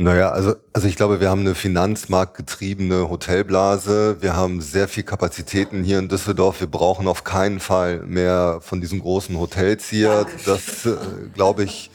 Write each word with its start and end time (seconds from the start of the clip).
Naja, 0.00 0.30
also, 0.30 0.54
also 0.72 0.86
ich 0.86 0.94
glaube, 0.94 1.18
wir 1.18 1.28
haben 1.28 1.40
eine 1.40 1.56
finanzmarktgetriebene 1.56 3.10
Hotelblase. 3.10 4.18
Wir 4.20 4.36
haben 4.36 4.60
sehr 4.60 4.86
viel 4.86 5.02
Kapazitäten 5.02 5.82
hier 5.82 5.98
in 5.98 6.08
Düsseldorf. 6.08 6.60
Wir 6.60 6.68
brauchen 6.68 7.08
auf 7.08 7.24
keinen 7.24 7.58
Fall 7.58 8.04
mehr 8.06 8.60
von 8.60 8.80
diesen 8.80 9.00
großen 9.00 9.36
Hotels 9.36 9.88
hier. 9.88 10.24
Das, 10.46 10.86
äh, 10.86 10.94
glaube 11.34 11.64
ich, 11.64 11.90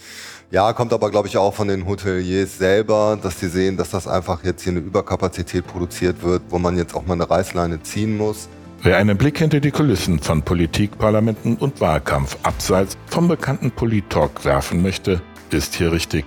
ja, 0.51 0.73
kommt 0.73 0.91
aber, 0.91 1.11
glaube 1.11 1.29
ich, 1.29 1.37
auch 1.37 1.53
von 1.53 1.69
den 1.69 1.87
Hoteliers 1.87 2.57
selber, 2.57 3.17
dass 3.23 3.39
sie 3.39 3.47
sehen, 3.47 3.77
dass 3.77 3.91
das 3.91 4.05
einfach 4.05 4.43
jetzt 4.43 4.63
hier 4.63 4.73
eine 4.73 4.81
Überkapazität 4.81 5.65
produziert 5.65 6.23
wird, 6.23 6.41
wo 6.49 6.59
man 6.59 6.75
jetzt 6.75 6.95
auch 6.95 7.05
mal 7.05 7.13
eine 7.13 7.29
Reißleine 7.29 7.83
ziehen 7.83 8.17
muss. 8.17 8.49
Wer 8.81 8.97
einen 8.97 9.17
Blick 9.17 9.37
hinter 9.37 9.61
die 9.61 9.71
Kulissen 9.71 10.19
von 10.19 10.41
Politik, 10.41 10.97
Parlamenten 10.97 11.55
und 11.55 11.79
Wahlkampf 11.79 12.35
abseits 12.43 12.97
vom 13.07 13.29
bekannten 13.29 13.71
Polit-Talk 13.71 14.43
werfen 14.43 14.81
möchte, 14.81 15.21
ist 15.51 15.75
hier 15.75 15.93
richtig. 15.93 16.25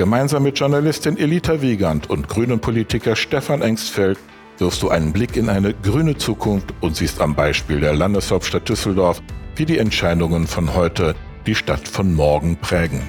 Gemeinsam 0.00 0.44
mit 0.44 0.58
Journalistin 0.58 1.18
Elita 1.18 1.60
Wiegand 1.60 2.08
und 2.08 2.26
grünen 2.26 2.58
Politiker 2.58 3.14
Stefan 3.14 3.60
Engstfeld 3.60 4.18
wirfst 4.56 4.80
du 4.80 4.88
einen 4.88 5.12
Blick 5.12 5.36
in 5.36 5.50
eine 5.50 5.74
grüne 5.74 6.16
Zukunft 6.16 6.72
und 6.80 6.96
siehst 6.96 7.20
am 7.20 7.34
Beispiel 7.34 7.80
der 7.80 7.92
Landeshauptstadt 7.92 8.66
Düsseldorf, 8.66 9.20
wie 9.56 9.66
die 9.66 9.76
Entscheidungen 9.76 10.46
von 10.46 10.72
heute 10.72 11.14
die 11.44 11.54
Stadt 11.54 11.86
von 11.86 12.14
morgen 12.14 12.56
prägen. 12.56 13.02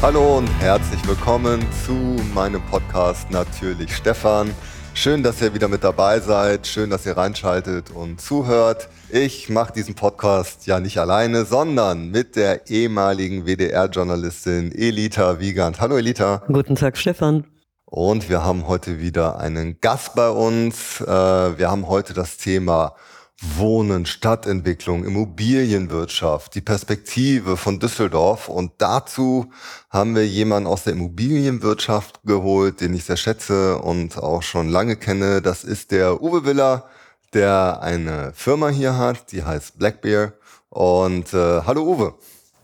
Hallo 0.00 0.38
und 0.38 0.48
herzlich 0.60 1.04
willkommen 1.04 1.60
zu 1.84 1.94
meinem 2.32 2.62
Podcast 2.70 3.32
Natürlich 3.32 3.96
Stefan. 3.96 4.54
Schön, 5.00 5.22
dass 5.22 5.40
ihr 5.40 5.54
wieder 5.54 5.68
mit 5.68 5.84
dabei 5.84 6.18
seid. 6.18 6.66
Schön, 6.66 6.90
dass 6.90 7.06
ihr 7.06 7.16
reinschaltet 7.16 7.92
und 7.92 8.20
zuhört. 8.20 8.88
Ich 9.10 9.48
mache 9.48 9.72
diesen 9.72 9.94
Podcast 9.94 10.66
ja 10.66 10.80
nicht 10.80 10.98
alleine, 10.98 11.44
sondern 11.44 12.10
mit 12.10 12.34
der 12.34 12.68
ehemaligen 12.68 13.46
WDR-Journalistin 13.46 14.72
Elita 14.72 15.38
Wiegand. 15.38 15.80
Hallo 15.80 15.98
Elita. 15.98 16.42
Guten 16.48 16.74
Tag, 16.74 16.98
Stefan. 16.98 17.44
Und 17.84 18.28
wir 18.28 18.42
haben 18.42 18.66
heute 18.66 18.98
wieder 18.98 19.38
einen 19.38 19.80
Gast 19.80 20.16
bei 20.16 20.30
uns. 20.30 21.00
Äh, 21.00 21.06
wir 21.06 21.70
haben 21.70 21.86
heute 21.86 22.12
das 22.12 22.36
Thema 22.36 22.96
Wohnen, 23.40 24.04
Stadtentwicklung, 24.04 25.04
Immobilienwirtschaft, 25.04 26.56
die 26.56 26.60
Perspektive 26.60 27.56
von 27.56 27.78
Düsseldorf. 27.78 28.48
Und 28.48 28.72
dazu 28.78 29.52
haben 29.90 30.16
wir 30.16 30.26
jemanden 30.26 30.66
aus 30.66 30.84
der 30.84 30.94
Immobilienwirtschaft 30.94 32.20
geholt, 32.24 32.80
den 32.80 32.94
ich 32.94 33.04
sehr 33.04 33.16
schätze 33.16 33.78
und 33.78 34.18
auch 34.18 34.42
schon 34.42 34.68
lange 34.68 34.96
kenne. 34.96 35.40
Das 35.40 35.62
ist 35.62 35.92
der 35.92 36.20
Uwe 36.20 36.44
Willer, 36.44 36.88
der 37.32 37.80
eine 37.80 38.32
Firma 38.34 38.70
hier 38.70 38.98
hat, 38.98 39.30
die 39.30 39.44
heißt 39.44 39.78
Blackbear. 39.78 40.32
Und 40.70 41.32
äh, 41.32 41.62
hallo 41.62 41.82
Uwe. 41.82 42.14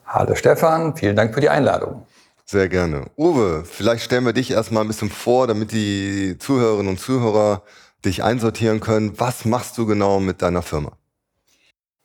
Hallo 0.07 0.35
Stefan, 0.35 0.97
vielen 0.97 1.15
Dank 1.15 1.35
für 1.35 1.41
die 1.41 1.49
Einladung. 1.49 2.05
Sehr 2.47 2.69
gerne. 2.69 3.07
Uwe, 3.17 3.65
vielleicht 3.65 4.05
stellen 4.05 4.27
wir 4.27 4.33
dich 4.33 4.51
erstmal 4.51 4.85
ein 4.85 4.89
bisschen 4.89 5.09
vor, 5.09 5.47
damit 5.47 5.73
die 5.73 6.37
Zuhörerinnen 6.39 6.89
und 6.89 7.01
Zuhörer 7.01 7.63
dich 8.05 8.23
einsortieren 8.23 8.81
können. 8.81 9.19
Was 9.19 9.45
machst 9.45 9.79
du 9.79 9.87
genau 9.87 10.21
mit 10.21 10.43
deiner 10.43 10.63
Firma? 10.63 10.93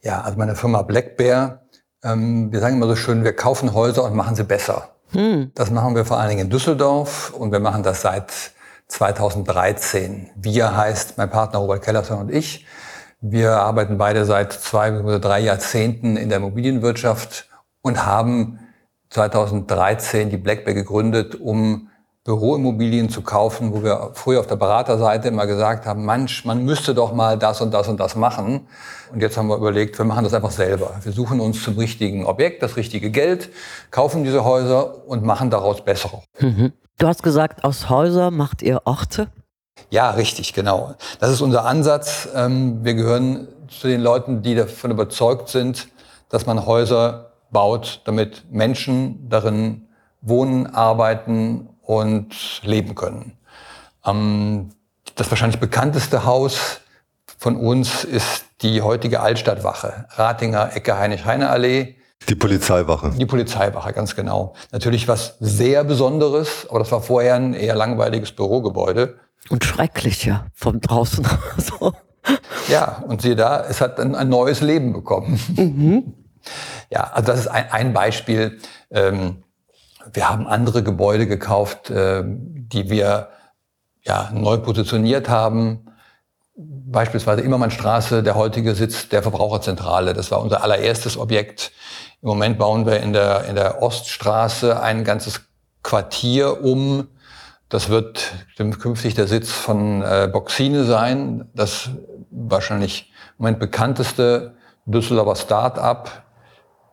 Ja, 0.02 0.22
also 0.22 0.38
meine 0.38 0.56
Firma 0.56 0.82
Black 0.82 1.18
Bear, 1.18 1.64
ähm, 2.04 2.52
wir 2.52 2.60
sagen 2.60 2.78
immer 2.78 2.88
so 2.88 2.96
schön, 2.96 3.24
wir 3.24 3.34
kaufen 3.34 3.74
Häuser 3.74 4.04
und 4.06 4.16
machen 4.16 4.36
sie 4.36 4.44
besser. 4.44 4.96
Hm. 5.12 5.52
Das 5.56 5.72
machen 5.72 5.96
wir 5.96 6.06
vor 6.06 6.20
allen 6.20 6.30
Dingen 6.30 6.42
in 6.42 6.50
Düsseldorf 6.50 7.34
und 7.34 7.52
wir 7.52 7.60
machen 7.60 7.84
das 7.84 8.02
seit 8.02 8.32
2013. 8.88 10.30
Wir 10.36 10.76
heißt 10.76 11.18
mein 11.18 11.30
Partner 11.30 11.60
Robert 11.60 11.84
Kellerson 11.84 12.20
und 12.20 12.32
ich. 12.32 12.66
Wir 13.22 13.58
arbeiten 13.58 13.98
beide 13.98 14.24
seit 14.26 14.54
zwei 14.54 14.98
oder 15.02 15.20
drei 15.20 15.42
Jahrzehnten 15.42 16.16
in 16.16 16.30
der 16.30 16.38
Immobilienwirtschaft 16.38 17.50
und 17.82 18.06
haben 18.06 18.60
2013 19.10 20.30
die 20.30 20.38
Black 20.38 20.64
Bear 20.64 20.74
gegründet, 20.76 21.36
um 21.36 21.90
Büroimmobilien 22.30 23.10
zu 23.10 23.24
kaufen, 23.24 23.74
wo 23.74 23.84
wir 23.84 24.12
früher 24.14 24.40
auf 24.40 24.46
der 24.46 24.56
Beraterseite 24.56 25.30
immer 25.30 25.48
gesagt 25.48 25.88
haben, 25.88 26.06
manch, 26.06 26.46
man 26.46 26.64
müsste 26.64 26.94
doch 26.94 27.12
mal 27.12 27.40
das 27.40 27.60
und 27.60 27.74
das 27.74 27.88
und 27.88 28.00
das 28.00 28.16
machen. 28.16 28.68
Und 29.12 29.20
jetzt 29.20 29.36
haben 29.36 29.48
wir 29.48 29.58
überlegt, 29.58 29.98
wir 29.98 30.06
machen 30.06 30.26
das 30.26 30.36
einfach 30.36 30.52
selber. 30.52 30.94
Wir 31.02 31.12
suchen 31.12 31.40
uns 31.40 31.64
zum 31.64 31.76
richtigen 31.80 32.28
Objekt, 32.28 32.62
das 32.62 32.78
richtige 32.78 33.10
Geld, 33.10 33.50
kaufen 33.90 34.24
diese 34.24 34.44
Häuser 34.44 35.08
und 35.08 35.24
machen 35.24 35.50
daraus 35.50 35.84
bessere. 35.84 36.22
Mhm. 36.40 36.72
Du 37.00 37.08
hast 37.08 37.24
gesagt, 37.24 37.64
aus 37.64 37.90
Häuser 37.90 38.30
macht 38.30 38.62
ihr 38.62 38.82
Orte? 38.86 39.30
Ja, 39.90 40.12
richtig, 40.12 40.54
genau. 40.54 40.94
Das 41.20 41.32
ist 41.32 41.42
unser 41.42 41.66
Ansatz. 41.66 42.30
Ähm, 42.36 42.84
wir 42.84 42.94
gehören 42.94 43.48
zu 43.70 43.88
den 43.88 44.02
Leuten, 44.02 44.44
die 44.44 44.54
davon 44.54 44.92
überzeugt 44.92 45.50
sind, 45.50 45.88
dass 46.30 46.46
man 46.46 46.68
Häuser 46.68 47.32
baut, 47.50 48.02
damit 48.06 48.44
Menschen 48.52 49.28
darin 49.30 49.88
wohnen, 50.22 50.68
arbeiten 50.68 51.70
und 51.90 52.62
leben 52.62 52.94
können. 52.94 53.36
Ähm, 54.06 54.70
das 55.16 55.32
wahrscheinlich 55.32 55.60
bekannteste 55.60 56.24
Haus 56.24 56.82
von 57.40 57.56
uns 57.56 58.04
ist 58.04 58.46
die 58.62 58.84
heutige 58.84 59.22
Altstadtwache, 59.22 60.06
Ratinger 60.12 60.76
Ecke 60.76 61.00
Heinrich-Heine-Allee. 61.00 61.96
Die 62.28 62.36
Polizeiwache. 62.36 63.14
Die 63.18 63.26
Polizeiwache, 63.26 63.92
ganz 63.94 64.16
genau. 64.16 64.54
Natürlich 64.72 65.08
was 65.08 65.38
sehr 65.40 65.84
Besonderes, 65.84 66.68
aber 66.70 66.78
das 66.78 66.92
war 66.92 67.02
vorher 67.02 67.34
ein 67.34 67.56
eher 67.56 67.76
langweiliges 67.76 68.34
Bürogebäude. 68.34 69.16
Und 69.50 69.64
schrecklich, 69.64 70.26
ja, 70.26 70.46
von 70.54 70.82
draußen. 70.82 71.26
so. 71.58 71.94
Ja, 72.68 73.04
und 73.08 73.24
siehe 73.24 73.36
da, 73.36 73.66
es 73.68 73.82
hat 73.82 74.00
ein, 74.00 74.14
ein 74.14 74.30
neues 74.30 74.62
Leben 74.62 74.94
bekommen. 74.94 75.40
Mhm. 75.56 76.14
Ja, 76.92 77.10
also 77.14 77.32
das 77.32 77.40
ist 77.40 77.48
ein, 77.48 77.72
ein 77.72 77.94
Beispiel. 77.94 78.60
Ähm, 78.92 79.44
wir 80.14 80.30
haben 80.30 80.48
andere 80.48 80.84
Gebäude 80.84 81.28
gekauft, 81.28 81.90
äh, 81.90 82.24
die 82.26 82.90
wir 82.90 83.30
ja, 84.04 84.30
neu 84.34 84.58
positioniert 84.58 85.30
haben. 85.30 85.86
Beispielsweise 86.56 87.42
Immermannstraße, 87.42 88.24
der 88.24 88.36
heutige 88.36 88.76
Sitz 88.76 89.10
der 89.10 89.22
Verbraucherzentrale. 89.22 90.14
Das 90.14 90.32
war 90.32 90.42
unser 90.42 90.64
allererstes 90.64 91.18
Objekt. 91.18 91.72
Im 92.22 92.30
Moment 92.30 92.58
bauen 92.58 92.86
wir 92.86 93.00
in 93.00 93.14
der, 93.14 93.46
in 93.46 93.56
der 93.56 93.82
Oststraße 93.82 94.82
ein 94.82 95.04
ganzes 95.04 95.42
Quartier 95.84 96.64
um. 96.64 97.08
Das 97.70 97.90
wird 97.90 98.34
künftig 98.58 99.14
der 99.14 99.28
Sitz 99.28 99.52
von 99.52 100.02
äh, 100.02 100.28
Boxine 100.32 100.84
sein. 100.84 101.50
Das 101.54 101.92
wahrscheinlich 102.32 103.12
im 103.38 103.44
Moment 103.44 103.60
bekannteste 103.60 104.56
Düsseldorfer 104.86 105.36
Start-up, 105.36 106.24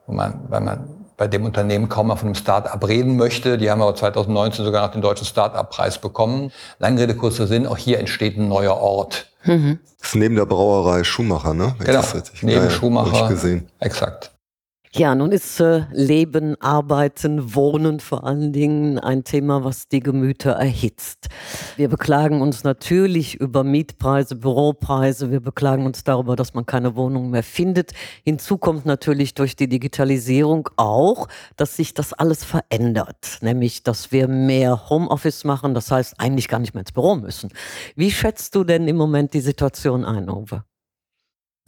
weil 0.06 0.61
man 0.61 0.96
bei 1.16 1.28
dem 1.28 1.44
Unternehmen 1.44 1.88
kaum 1.88 2.09
mal 2.09 2.16
von 2.16 2.28
einem 2.28 2.34
Start-up 2.34 2.87
reden 2.87 3.16
möchte. 3.16 3.59
Die 3.59 3.71
haben 3.71 3.82
aber 3.82 3.94
2019 3.94 4.65
sogar 4.65 4.87
noch 4.87 4.93
den 4.93 5.03
deutschen 5.03 5.27
Start-up-Preis 5.27 5.99
bekommen. 5.99 6.53
Lange 6.78 7.00
Rede, 7.03 7.15
kurzer 7.15 7.47
Sinn, 7.47 7.66
auch 7.66 7.78
hier 7.78 7.99
entsteht 7.99 8.37
ein 8.37 8.49
neuer 8.49 8.77
Ort. 8.77 9.26
Mhm. 9.44 9.78
Das 9.99 10.09
ist 10.10 10.15
neben 10.16 10.37
der 10.37 10.47
Brauerei 10.47 11.05
Schumacher, 11.05 11.55
ne? 11.55 11.75
Genau, 11.84 12.03
neben 12.43 12.71
Schumacher. 12.71 13.28
gesehen. 13.28 13.69
Exakt. 13.81 14.31
Ja, 14.99 15.15
nun 15.15 15.31
ist 15.31 15.61
äh, 15.61 15.83
Leben, 15.93 16.59
Arbeiten, 16.59 17.55
Wohnen 17.55 18.01
vor 18.01 18.25
allen 18.25 18.55
Dingen 18.55 18.99
ein 18.99 19.25
Thema, 19.25 19.62
was 19.62 19.89
die 19.89 20.01
Gemüter 20.01 20.53
erhitzt. 20.53 21.29
Wir 21.77 21.91
beklagen 21.91 22.41
uns 22.41 22.65
natürlich 22.65 23.35
über 23.35 23.62
Mietpreise, 23.62 24.37
Büropreise. 24.37 25.31
Wir 25.31 25.41
beklagen 25.41 25.85
uns 25.85 26.03
darüber, 26.03 26.35
dass 26.35 26.55
man 26.55 26.65
keine 26.65 26.97
Wohnung 26.97 27.29
mehr 27.29 27.43
findet. 27.43 27.93
Hinzu 28.25 28.56
kommt 28.56 28.87
natürlich 28.87 29.35
durch 29.35 29.55
die 29.55 29.69
Digitalisierung 29.69 30.71
auch, 30.77 31.29
dass 31.56 31.77
sich 31.77 31.93
das 31.93 32.15
alles 32.15 32.43
verändert. 32.43 33.37
Nämlich, 33.43 33.83
dass 33.83 34.12
wir 34.12 34.29
mehr 34.29 34.89
Homeoffice 34.89 35.45
machen. 35.45 35.75
Das 35.75 35.91
heißt, 35.91 36.15
eigentlich 36.17 36.49
gar 36.49 36.59
nicht 36.59 36.73
mehr 36.73 36.81
ins 36.81 36.93
Büro 36.93 37.17
müssen. 37.17 37.51
Wie 37.97 38.11
schätzt 38.11 38.55
du 38.55 38.65
denn 38.65 38.89
im 38.89 38.97
Moment 38.97 39.35
die 39.35 39.41
Situation 39.41 40.06
ein, 40.06 40.31
Uwe? 40.31 40.65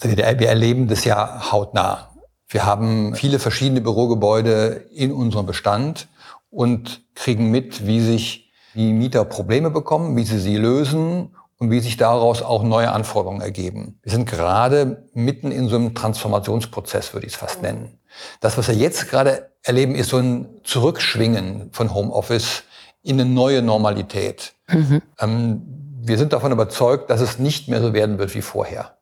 Wir 0.00 0.49
erleben 0.49 0.88
das 0.88 1.05
ja 1.05 1.53
hautnah. 1.53 2.09
Wir 2.48 2.64
haben 2.64 3.14
viele 3.14 3.38
verschiedene 3.38 3.81
Bürogebäude 3.81 4.86
in 4.94 5.12
unserem 5.12 5.47
Bestand 5.47 6.09
und 6.50 7.02
kriegen 7.14 7.50
mit, 7.50 7.87
wie 7.87 8.00
sich 8.00 8.50
die 8.75 8.93
Mieter 8.93 9.25
Probleme 9.25 9.70
bekommen, 9.70 10.17
wie 10.17 10.25
sie 10.25 10.38
sie 10.38 10.56
lösen 10.56 11.34
und 11.58 11.70
wie 11.70 11.81
sich 11.81 11.96
daraus 11.96 12.43
auch 12.43 12.62
neue 12.62 12.93
Anforderungen 12.93 13.40
ergeben. 13.40 13.99
Wir 14.02 14.12
sind 14.12 14.28
gerade 14.28 15.05
mitten 15.12 15.50
in 15.50 15.69
so 15.69 15.76
einem 15.76 15.94
Transformationsprozess, 15.94 17.12
würde 17.12 17.26
ich 17.26 17.34
es 17.34 17.38
fast 17.38 17.61
nennen. 17.61 17.99
Das, 18.40 18.56
was 18.56 18.69
wir 18.69 18.75
jetzt 18.75 19.11
gerade 19.11 19.50
erleben, 19.62 19.94
ist 19.94 20.11
so 20.11 20.19
ein 20.19 20.49
Zurückschwingen 20.64 21.70
von 21.73 21.93
Homeoffice 21.93 22.62
in 23.02 23.20
eine 23.20 23.28
neue 23.28 23.62
Normalität. 23.62 24.55
Mhm. 24.69 25.02
Ähm, 25.19 25.62
wir 26.00 26.17
sind 26.17 26.32
davon 26.32 26.52
überzeugt, 26.52 27.11
dass 27.11 27.20
es 27.20 27.38
nicht 27.38 27.69
mehr 27.69 27.82
so 27.82 27.93
werden 27.93 28.19
wird 28.19 28.34
wie 28.34 28.43
vorher. 28.43 28.96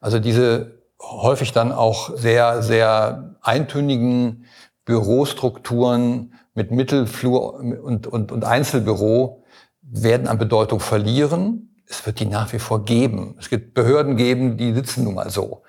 Also 0.00 0.18
diese 0.18 0.79
häufig 1.00 1.52
dann 1.52 1.72
auch 1.72 2.16
sehr, 2.16 2.62
sehr 2.62 3.36
eintönigen 3.42 4.46
Bürostrukturen 4.84 6.34
mit 6.54 6.70
Mittelflur 6.70 7.54
und, 7.54 8.06
und, 8.06 8.32
und 8.32 8.44
Einzelbüro 8.44 9.44
werden 9.82 10.28
an 10.28 10.38
Bedeutung 10.38 10.80
verlieren. 10.80 11.74
Es 11.86 12.06
wird 12.06 12.20
die 12.20 12.26
nach 12.26 12.52
wie 12.52 12.58
vor 12.58 12.84
geben. 12.84 13.34
Es 13.38 13.48
gibt 13.48 13.74
Behörden 13.74 14.16
geben, 14.16 14.56
die 14.56 14.72
sitzen 14.72 15.04
nun 15.04 15.14
mal 15.14 15.30
so. 15.30 15.62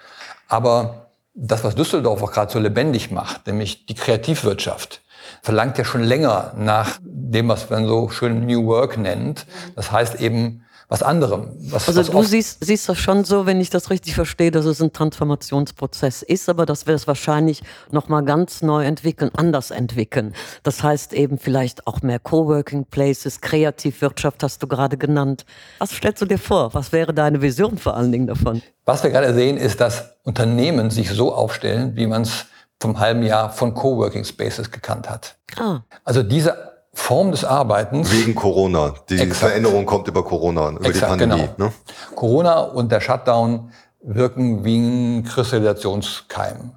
Aber 0.47 1.11
das, 1.33 1.63
was 1.63 1.75
Düsseldorf 1.75 2.21
auch 2.21 2.31
gerade 2.31 2.51
so 2.51 2.59
lebendig 2.59 3.09
macht, 3.09 3.47
nämlich 3.47 3.85
die 3.85 3.95
Kreativwirtschaft, 3.95 5.01
verlangt 5.41 5.77
ja 5.77 5.85
schon 5.85 6.03
länger 6.03 6.53
nach 6.57 6.99
dem, 7.01 7.47
was 7.47 7.69
man 7.69 7.87
so 7.87 8.09
schön 8.09 8.45
New 8.45 8.65
Work 8.67 8.97
nennt. 8.97 9.45
Das 9.75 9.91
heißt 9.91 10.19
eben, 10.19 10.63
was 10.91 11.03
anderem. 11.03 11.51
Was, 11.69 11.87
also 11.87 12.01
was 12.01 12.09
du 12.09 12.21
siehst, 12.23 12.65
siehst 12.65 12.89
das 12.89 12.97
schon 12.97 13.23
so, 13.23 13.45
wenn 13.45 13.61
ich 13.61 13.69
das 13.69 13.89
richtig 13.89 14.13
verstehe, 14.13 14.51
dass 14.51 14.65
es 14.65 14.81
ein 14.81 14.91
Transformationsprozess 14.91 16.21
ist, 16.21 16.49
aber 16.49 16.65
dass 16.65 16.85
wir 16.85 16.93
es 16.93 17.07
wahrscheinlich 17.07 17.63
nochmal 17.91 18.25
ganz 18.25 18.61
neu 18.61 18.83
entwickeln, 18.83 19.31
anders 19.37 19.71
entwickeln. 19.71 20.33
Das 20.63 20.83
heißt 20.83 21.13
eben 21.13 21.39
vielleicht 21.39 21.87
auch 21.87 22.01
mehr 22.01 22.19
Coworking 22.19 22.83
Places, 22.83 23.39
Kreativwirtschaft 23.39 24.43
hast 24.43 24.61
du 24.63 24.67
gerade 24.67 24.97
genannt. 24.97 25.45
Was 25.79 25.91
stellst 25.91 26.21
du 26.23 26.25
dir 26.25 26.37
vor? 26.37 26.73
Was 26.73 26.91
wäre 26.91 27.13
deine 27.13 27.41
Vision 27.41 27.77
vor 27.77 27.95
allen 27.95 28.11
Dingen 28.11 28.27
davon? 28.27 28.61
Was 28.83 29.01
wir 29.01 29.11
gerade 29.11 29.33
sehen, 29.33 29.55
ist, 29.55 29.79
dass 29.79 30.15
Unternehmen 30.23 30.89
sich 30.89 31.09
so 31.09 31.33
aufstellen, 31.33 31.95
wie 31.95 32.05
man 32.05 32.23
es 32.23 32.47
vom 32.81 32.99
halben 32.99 33.23
Jahr 33.23 33.49
von 33.49 33.73
Coworking 33.73 34.25
Spaces 34.25 34.69
gekannt 34.69 35.09
hat. 35.09 35.37
Ah. 35.57 35.83
Also 36.03 36.21
diese 36.21 36.70
Form 36.93 37.31
des 37.31 37.45
Arbeitens. 37.45 38.11
Wegen 38.11 38.35
Corona. 38.35 38.93
Die 39.09 39.15
Exakt. 39.19 39.51
Veränderung 39.51 39.85
kommt 39.85 40.07
über 40.07 40.23
Corona, 40.23 40.69
über 40.71 40.85
Exakt, 40.85 41.13
die 41.13 41.19
Pandemie. 41.19 41.49
Genau. 41.55 41.69
Ne? 41.69 41.73
Corona 42.15 42.59
und 42.59 42.91
der 42.91 42.99
Shutdown 42.99 43.71
wirken 44.01 44.65
wie 44.65 44.77
ein 44.77 45.23
Kristallisationskeim. 45.23 46.71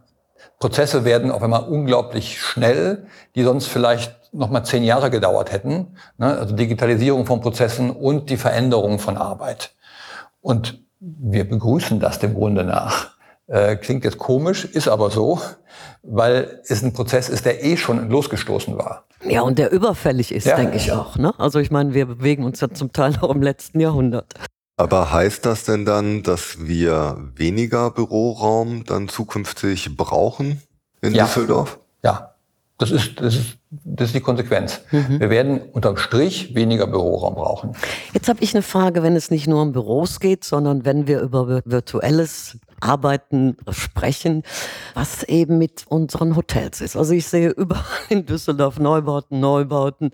Prozesse 0.60 1.04
werden 1.04 1.30
auf 1.30 1.42
einmal 1.42 1.64
unglaublich 1.64 2.40
schnell, 2.40 3.06
die 3.34 3.42
sonst 3.42 3.66
vielleicht 3.66 4.14
noch 4.32 4.50
mal 4.50 4.64
zehn 4.64 4.84
Jahre 4.84 5.10
gedauert 5.10 5.52
hätten. 5.52 5.96
Ne? 6.16 6.38
Also 6.38 6.54
Digitalisierung 6.54 7.26
von 7.26 7.40
Prozessen 7.40 7.90
und 7.90 8.30
die 8.30 8.36
Veränderung 8.36 8.98
von 8.98 9.16
Arbeit. 9.16 9.74
Und 10.40 10.80
wir 11.00 11.48
begrüßen 11.48 12.00
das 12.00 12.18
dem 12.18 12.34
Grunde 12.34 12.64
nach. 12.64 13.13
Äh, 13.46 13.76
klingt 13.76 14.04
jetzt 14.04 14.18
komisch, 14.18 14.64
ist 14.64 14.88
aber 14.88 15.10
so, 15.10 15.40
weil 16.02 16.62
es 16.66 16.82
ein 16.82 16.92
Prozess 16.94 17.28
ist, 17.28 17.44
der 17.44 17.62
eh 17.62 17.76
schon 17.76 18.08
losgestoßen 18.08 18.78
war. 18.78 19.04
Ja, 19.22 19.42
und 19.42 19.58
der 19.58 19.70
überfällig 19.70 20.32
ist, 20.32 20.46
ja, 20.46 20.56
denke 20.56 20.76
ich 20.76 20.92
auch. 20.92 21.16
Ne? 21.16 21.34
Also 21.38 21.58
ich 21.58 21.70
meine, 21.70 21.94
wir 21.94 22.06
bewegen 22.06 22.44
uns 22.44 22.60
ja 22.60 22.70
zum 22.70 22.92
Teil 22.92 23.16
auch 23.20 23.30
im 23.30 23.42
letzten 23.42 23.80
Jahrhundert. 23.80 24.34
Aber 24.76 25.12
heißt 25.12 25.46
das 25.46 25.64
denn 25.64 25.84
dann, 25.84 26.22
dass 26.22 26.66
wir 26.66 27.16
weniger 27.36 27.90
Büroraum 27.90 28.84
dann 28.84 29.08
zukünftig 29.08 29.96
brauchen 29.96 30.62
in 31.00 31.14
ja. 31.14 31.24
Düsseldorf? 31.24 31.78
Ja, 32.02 32.33
das 32.78 32.90
ist, 32.90 33.20
das 33.20 33.36
ist, 33.36 33.58
das 33.70 34.08
ist 34.08 34.14
die 34.16 34.20
Konsequenz. 34.20 34.80
Mhm. 34.90 35.20
Wir 35.20 35.30
werden 35.30 35.60
unterm 35.72 35.96
Strich 35.96 36.54
weniger 36.54 36.88
Büroraum 36.88 37.34
brauchen. 37.34 37.76
Jetzt 38.12 38.28
habe 38.28 38.42
ich 38.42 38.52
eine 38.54 38.62
Frage, 38.62 39.02
wenn 39.02 39.14
es 39.14 39.30
nicht 39.30 39.46
nur 39.46 39.62
um 39.62 39.72
Büros 39.72 40.18
geht, 40.18 40.44
sondern 40.44 40.84
wenn 40.84 41.06
wir 41.06 41.20
über 41.20 41.62
virtuelles 41.64 42.58
Arbeiten 42.80 43.56
sprechen, 43.70 44.42
was 44.94 45.22
eben 45.22 45.58
mit 45.58 45.84
unseren 45.88 46.36
Hotels 46.36 46.80
ist. 46.80 46.96
Also 46.96 47.14
ich 47.14 47.26
sehe 47.26 47.50
überall 47.50 47.84
in 48.08 48.26
Düsseldorf 48.26 48.78
Neubauten, 48.78 49.40
Neubauten 49.40 50.10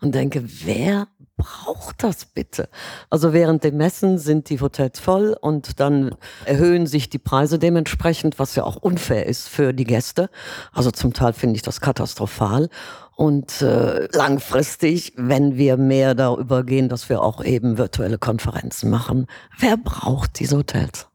und 0.00 0.14
denke, 0.14 0.44
wer 0.64 1.08
braucht 1.44 2.02
das 2.02 2.24
bitte? 2.24 2.68
Also 3.10 3.32
während 3.32 3.64
den 3.64 3.76
Messen 3.76 4.18
sind 4.18 4.48
die 4.48 4.60
Hotels 4.60 4.98
voll 4.98 5.36
und 5.38 5.78
dann 5.78 6.14
erhöhen 6.46 6.86
sich 6.86 7.10
die 7.10 7.18
Preise 7.18 7.58
dementsprechend, 7.58 8.38
was 8.38 8.54
ja 8.54 8.64
auch 8.64 8.76
unfair 8.76 9.26
ist 9.26 9.48
für 9.48 9.74
die 9.74 9.84
Gäste. 9.84 10.30
Also 10.72 10.90
zum 10.90 11.12
Teil 11.12 11.34
finde 11.34 11.56
ich 11.56 11.62
das 11.62 11.80
katastrophal. 11.80 12.70
Und 13.16 13.62
äh, 13.62 14.08
langfristig, 14.12 15.12
wenn 15.16 15.56
wir 15.56 15.76
mehr 15.76 16.14
darüber 16.14 16.64
gehen, 16.64 16.88
dass 16.88 17.08
wir 17.08 17.22
auch 17.22 17.44
eben 17.44 17.78
virtuelle 17.78 18.18
Konferenzen 18.18 18.90
machen, 18.90 19.26
wer 19.58 19.76
braucht 19.76 20.40
diese 20.40 20.56
Hotels? 20.56 21.06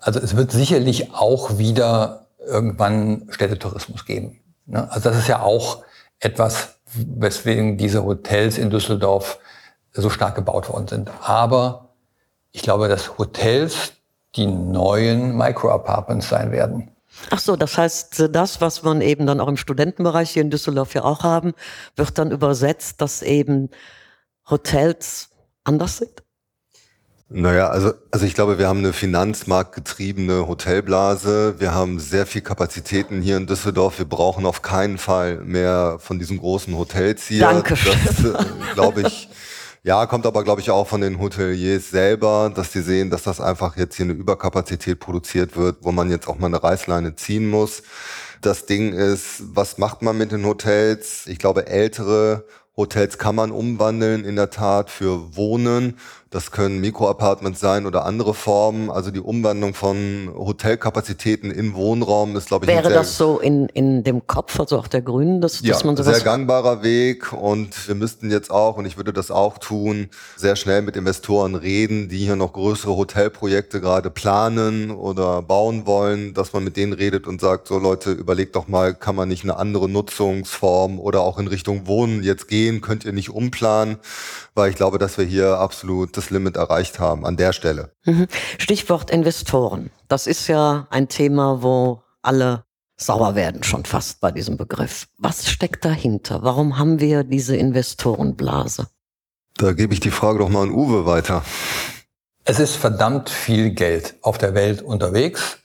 Also 0.00 0.20
es 0.20 0.36
wird 0.36 0.52
sicherlich 0.52 1.12
auch 1.12 1.58
wieder 1.58 2.28
irgendwann 2.46 3.26
Städtetourismus 3.30 4.06
geben. 4.06 4.40
Ne? 4.66 4.90
Also 4.90 5.10
das 5.10 5.18
ist 5.18 5.28
ja 5.28 5.42
auch 5.42 5.84
etwas, 6.20 6.76
weswegen 6.94 7.76
diese 7.76 8.04
Hotels 8.04 8.58
in 8.58 8.70
Düsseldorf 8.70 9.38
so 9.92 10.10
stark 10.10 10.34
gebaut 10.34 10.68
worden 10.68 10.88
sind. 10.88 11.10
Aber 11.22 11.90
ich 12.52 12.62
glaube, 12.62 12.88
dass 12.88 13.18
Hotels 13.18 13.92
die 14.36 14.46
neuen 14.46 15.36
Micro-Apartments 15.36 16.28
sein 16.28 16.52
werden. 16.52 16.90
Ach 17.30 17.38
so, 17.38 17.56
das 17.56 17.76
heißt, 17.76 18.30
das, 18.30 18.60
was 18.60 18.82
man 18.82 19.02
eben 19.02 19.26
dann 19.26 19.40
auch 19.40 19.48
im 19.48 19.58
Studentenbereich 19.58 20.30
hier 20.30 20.42
in 20.42 20.50
Düsseldorf 20.50 20.94
ja 20.94 21.04
auch 21.04 21.22
haben, 21.22 21.52
wird 21.94 22.16
dann 22.18 22.30
übersetzt, 22.30 23.00
dass 23.02 23.22
eben 23.22 23.68
Hotels 24.48 25.28
anders 25.64 25.98
sind? 25.98 26.22
Naja, 27.34 27.68
also, 27.68 27.92
also 28.10 28.26
ich 28.26 28.34
glaube, 28.34 28.58
wir 28.58 28.68
haben 28.68 28.80
eine 28.80 28.92
finanzmarktgetriebene 28.92 30.46
Hotelblase. 30.48 31.54
Wir 31.58 31.72
haben 31.74 31.98
sehr 31.98 32.26
viel 32.26 32.42
Kapazitäten 32.42 33.22
hier 33.22 33.38
in 33.38 33.46
Düsseldorf. 33.46 33.98
Wir 33.98 34.04
brauchen 34.04 34.44
auf 34.44 34.60
keinen 34.60 34.98
Fall 34.98 35.38
mehr 35.38 35.96
von 35.98 36.18
diesen 36.18 36.38
großen 36.38 36.76
Hotels 36.76 37.26
hier. 37.26 37.40
Dankeschön. 37.40 37.94
Das, 38.04 38.24
äh, 38.24 38.74
glaube 38.74 39.02
ich, 39.02 39.30
ja, 39.84 40.06
kommt 40.06 40.26
aber, 40.26 40.44
glaube 40.44 40.60
ich, 40.60 40.70
auch 40.70 40.86
von 40.86 41.00
den 41.00 41.18
Hoteliers 41.18 41.90
selber, 41.90 42.52
dass 42.54 42.70
die 42.70 42.82
sehen, 42.82 43.10
dass 43.10 43.24
das 43.24 43.40
einfach 43.40 43.76
jetzt 43.76 43.96
hier 43.96 44.04
eine 44.04 44.12
Überkapazität 44.12 45.00
produziert 45.00 45.56
wird, 45.56 45.78
wo 45.82 45.90
man 45.90 46.08
jetzt 46.08 46.28
auch 46.28 46.38
mal 46.38 46.46
eine 46.46 46.62
Reißleine 46.62 47.16
ziehen 47.16 47.50
muss. 47.50 47.82
Das 48.40 48.66
Ding 48.66 48.92
ist, 48.92 49.42
was 49.56 49.78
macht 49.78 50.02
man 50.02 50.16
mit 50.16 50.30
den 50.30 50.46
Hotels? 50.46 51.26
Ich 51.26 51.38
glaube, 51.38 51.66
ältere 51.66 52.44
Hotels 52.76 53.18
kann 53.18 53.34
man 53.34 53.50
umwandeln 53.50 54.24
in 54.24 54.36
der 54.36 54.50
Tat 54.50 54.88
für 54.88 55.36
Wohnen. 55.36 55.98
Das 56.32 56.50
können 56.50 56.80
Mikroapartments 56.80 57.60
sein 57.60 57.84
oder 57.84 58.06
andere 58.06 58.32
Formen. 58.32 58.90
Also 58.90 59.10
die 59.10 59.20
Umwandlung 59.20 59.74
von 59.74 60.32
Hotelkapazitäten 60.34 61.50
in 61.50 61.74
Wohnraum 61.74 62.34
ist, 62.36 62.48
glaube 62.48 62.64
ich, 62.64 62.70
wäre 62.70 62.88
das 62.90 63.18
so 63.18 63.38
in, 63.38 63.66
in 63.68 64.02
dem 64.02 64.26
Kopf, 64.26 64.58
also 64.58 64.78
auch 64.78 64.88
der 64.88 65.02
Grünen, 65.02 65.42
dass, 65.42 65.60
ja, 65.60 65.74
dass 65.74 65.84
man 65.84 65.94
sowas 65.94 66.14
sehr 66.16 66.24
gangbarer 66.24 66.82
Weg. 66.82 67.34
Und 67.34 67.86
wir 67.86 67.94
müssten 67.94 68.30
jetzt 68.30 68.50
auch, 68.50 68.78
und 68.78 68.86
ich 68.86 68.96
würde 68.96 69.12
das 69.12 69.30
auch 69.30 69.58
tun, 69.58 70.08
sehr 70.34 70.56
schnell 70.56 70.80
mit 70.80 70.96
Investoren 70.96 71.54
reden, 71.54 72.08
die 72.08 72.24
hier 72.24 72.36
noch 72.36 72.54
größere 72.54 72.96
Hotelprojekte 72.96 73.82
gerade 73.82 74.08
planen 74.08 74.90
oder 74.90 75.42
bauen 75.42 75.84
wollen, 75.84 76.32
dass 76.32 76.54
man 76.54 76.64
mit 76.64 76.78
denen 76.78 76.94
redet 76.94 77.26
und 77.26 77.42
sagt, 77.42 77.68
so 77.68 77.78
Leute, 77.78 78.10
überlegt 78.10 78.56
doch 78.56 78.68
mal, 78.68 78.94
kann 78.94 79.16
man 79.16 79.28
nicht 79.28 79.44
eine 79.44 79.56
andere 79.56 79.86
Nutzungsform 79.86 80.98
oder 80.98 81.20
auch 81.20 81.38
in 81.38 81.46
Richtung 81.46 81.86
Wohnen 81.86 82.22
jetzt 82.22 82.48
gehen? 82.48 82.80
Könnt 82.80 83.04
ihr 83.04 83.12
nicht 83.12 83.28
umplanen? 83.28 83.98
Weil 84.54 84.70
ich 84.70 84.76
glaube, 84.76 84.96
dass 84.96 85.18
wir 85.18 85.26
hier 85.26 85.58
absolut 85.58 86.21
das 86.22 86.30
Limit 86.30 86.56
erreicht 86.56 86.98
haben 86.98 87.26
an 87.26 87.36
der 87.36 87.52
Stelle. 87.52 87.92
Mhm. 88.04 88.28
Stichwort 88.58 89.10
Investoren. 89.10 89.90
Das 90.08 90.26
ist 90.26 90.46
ja 90.48 90.86
ein 90.90 91.08
Thema, 91.08 91.62
wo 91.62 92.02
alle 92.22 92.64
sauer 92.96 93.34
werden 93.34 93.62
schon 93.62 93.84
fast 93.84 94.20
bei 94.20 94.30
diesem 94.30 94.56
Begriff. 94.56 95.08
Was 95.18 95.48
steckt 95.48 95.84
dahinter? 95.84 96.42
Warum 96.42 96.78
haben 96.78 97.00
wir 97.00 97.24
diese 97.24 97.56
Investorenblase? 97.56 98.86
Da 99.56 99.72
gebe 99.72 99.92
ich 99.92 100.00
die 100.00 100.10
Frage 100.10 100.38
doch 100.38 100.48
mal 100.48 100.62
an 100.62 100.70
Uwe 100.70 101.04
weiter. 101.04 101.42
Es 102.44 102.58
ist 102.58 102.76
verdammt 102.76 103.28
viel 103.28 103.70
Geld 103.70 104.16
auf 104.22 104.38
der 104.38 104.54
Welt 104.54 104.82
unterwegs. 104.82 105.58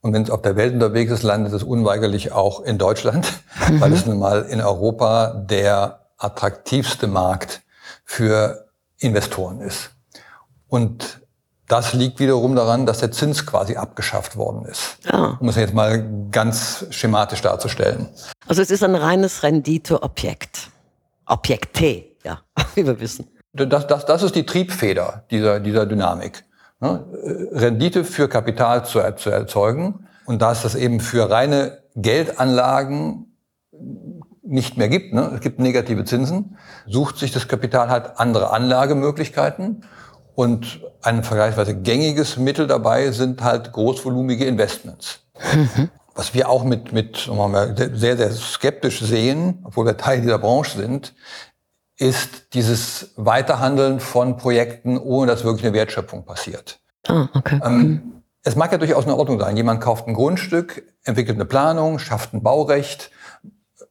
Und 0.00 0.12
wenn 0.12 0.22
es 0.22 0.30
auf 0.30 0.42
der 0.42 0.56
Welt 0.56 0.74
unterwegs 0.74 1.10
ist, 1.10 1.22
landet 1.22 1.54
es 1.54 1.62
unweigerlich 1.62 2.32
auch 2.32 2.60
in 2.60 2.76
Deutschland, 2.78 3.32
mhm. 3.68 3.80
weil 3.80 3.92
es 3.92 4.04
nun 4.04 4.18
mal 4.18 4.42
in 4.42 4.60
Europa 4.60 5.34
der 5.34 6.00
attraktivste 6.18 7.06
Markt 7.06 7.62
für 8.04 8.68
Investoren 8.98 9.60
ist. 9.60 9.93
Und 10.68 11.20
das 11.68 11.94
liegt 11.94 12.20
wiederum 12.20 12.54
daran, 12.54 12.84
dass 12.84 12.98
der 12.98 13.10
Zins 13.10 13.46
quasi 13.46 13.76
abgeschafft 13.76 14.36
worden 14.36 14.66
ist. 14.66 14.98
Ah. 15.10 15.36
Um 15.40 15.48
es 15.48 15.56
jetzt 15.56 15.74
mal 15.74 16.04
ganz 16.30 16.86
schematisch 16.90 17.40
darzustellen. 17.40 18.08
Also 18.46 18.60
es 18.60 18.70
ist 18.70 18.82
ein 18.82 18.94
reines 18.94 19.42
Renditeobjekt. 19.42 20.70
Objekte, 21.26 22.04
ja, 22.22 22.40
wie 22.74 22.86
wir 22.86 23.00
wissen. 23.00 23.28
Das, 23.54 23.86
das, 23.86 24.04
das 24.04 24.22
ist 24.22 24.34
die 24.34 24.44
Triebfeder 24.44 25.24
dieser, 25.30 25.60
dieser 25.60 25.86
Dynamik. 25.86 26.44
Ne? 26.80 27.04
Rendite 27.52 28.04
für 28.04 28.28
Kapital 28.28 28.84
zu, 28.84 29.00
zu 29.16 29.30
erzeugen. 29.30 30.06
Und 30.26 30.42
da 30.42 30.52
es 30.52 30.62
das 30.62 30.74
eben 30.74 31.00
für 31.00 31.30
reine 31.30 31.78
Geldanlagen 31.94 33.36
nicht 34.42 34.76
mehr 34.76 34.88
gibt, 34.88 35.14
ne? 35.14 35.30
es 35.34 35.40
gibt 35.40 35.58
negative 35.58 36.04
Zinsen, 36.04 36.58
sucht 36.86 37.16
sich 37.16 37.32
das 37.32 37.48
Kapital 37.48 37.88
halt 37.88 38.18
andere 38.18 38.50
Anlagemöglichkeiten 38.50 39.84
und 40.34 40.80
ein 41.02 41.22
vergleichsweise 41.22 41.76
gängiges 41.76 42.36
Mittel 42.36 42.66
dabei 42.66 43.10
sind 43.10 43.42
halt 43.42 43.72
großvolumige 43.72 44.44
Investments. 44.44 45.20
Mhm. 45.54 45.90
Was 46.16 46.32
wir 46.32 46.48
auch 46.48 46.62
mit, 46.62 46.92
mit 46.92 47.28
sehr, 47.94 48.16
sehr 48.16 48.30
skeptisch 48.30 49.00
sehen, 49.00 49.58
obwohl 49.64 49.84
wir 49.84 49.96
Teil 49.96 50.20
dieser 50.20 50.38
Branche 50.38 50.78
sind, 50.78 51.12
ist 51.96 52.54
dieses 52.54 53.12
Weiterhandeln 53.16 53.98
von 53.98 54.36
Projekten, 54.36 54.96
ohne 54.96 55.26
dass 55.26 55.42
wirklich 55.42 55.64
eine 55.64 55.74
Wertschöpfung 55.74 56.24
passiert. 56.24 56.78
Ah, 57.08 57.28
okay. 57.34 57.60
Ähm, 57.64 57.78
mhm. 57.78 58.22
es 58.44 58.54
mag 58.54 58.70
ja 58.70 58.78
durchaus 58.78 59.06
in 59.06 59.10
Ordnung 59.10 59.40
sein. 59.40 59.56
Jemand 59.56 59.80
kauft 59.80 60.06
ein 60.06 60.14
Grundstück, 60.14 60.84
entwickelt 61.02 61.36
eine 61.36 61.46
Planung, 61.46 61.98
schafft 61.98 62.32
ein 62.32 62.44
Baurecht 62.44 63.10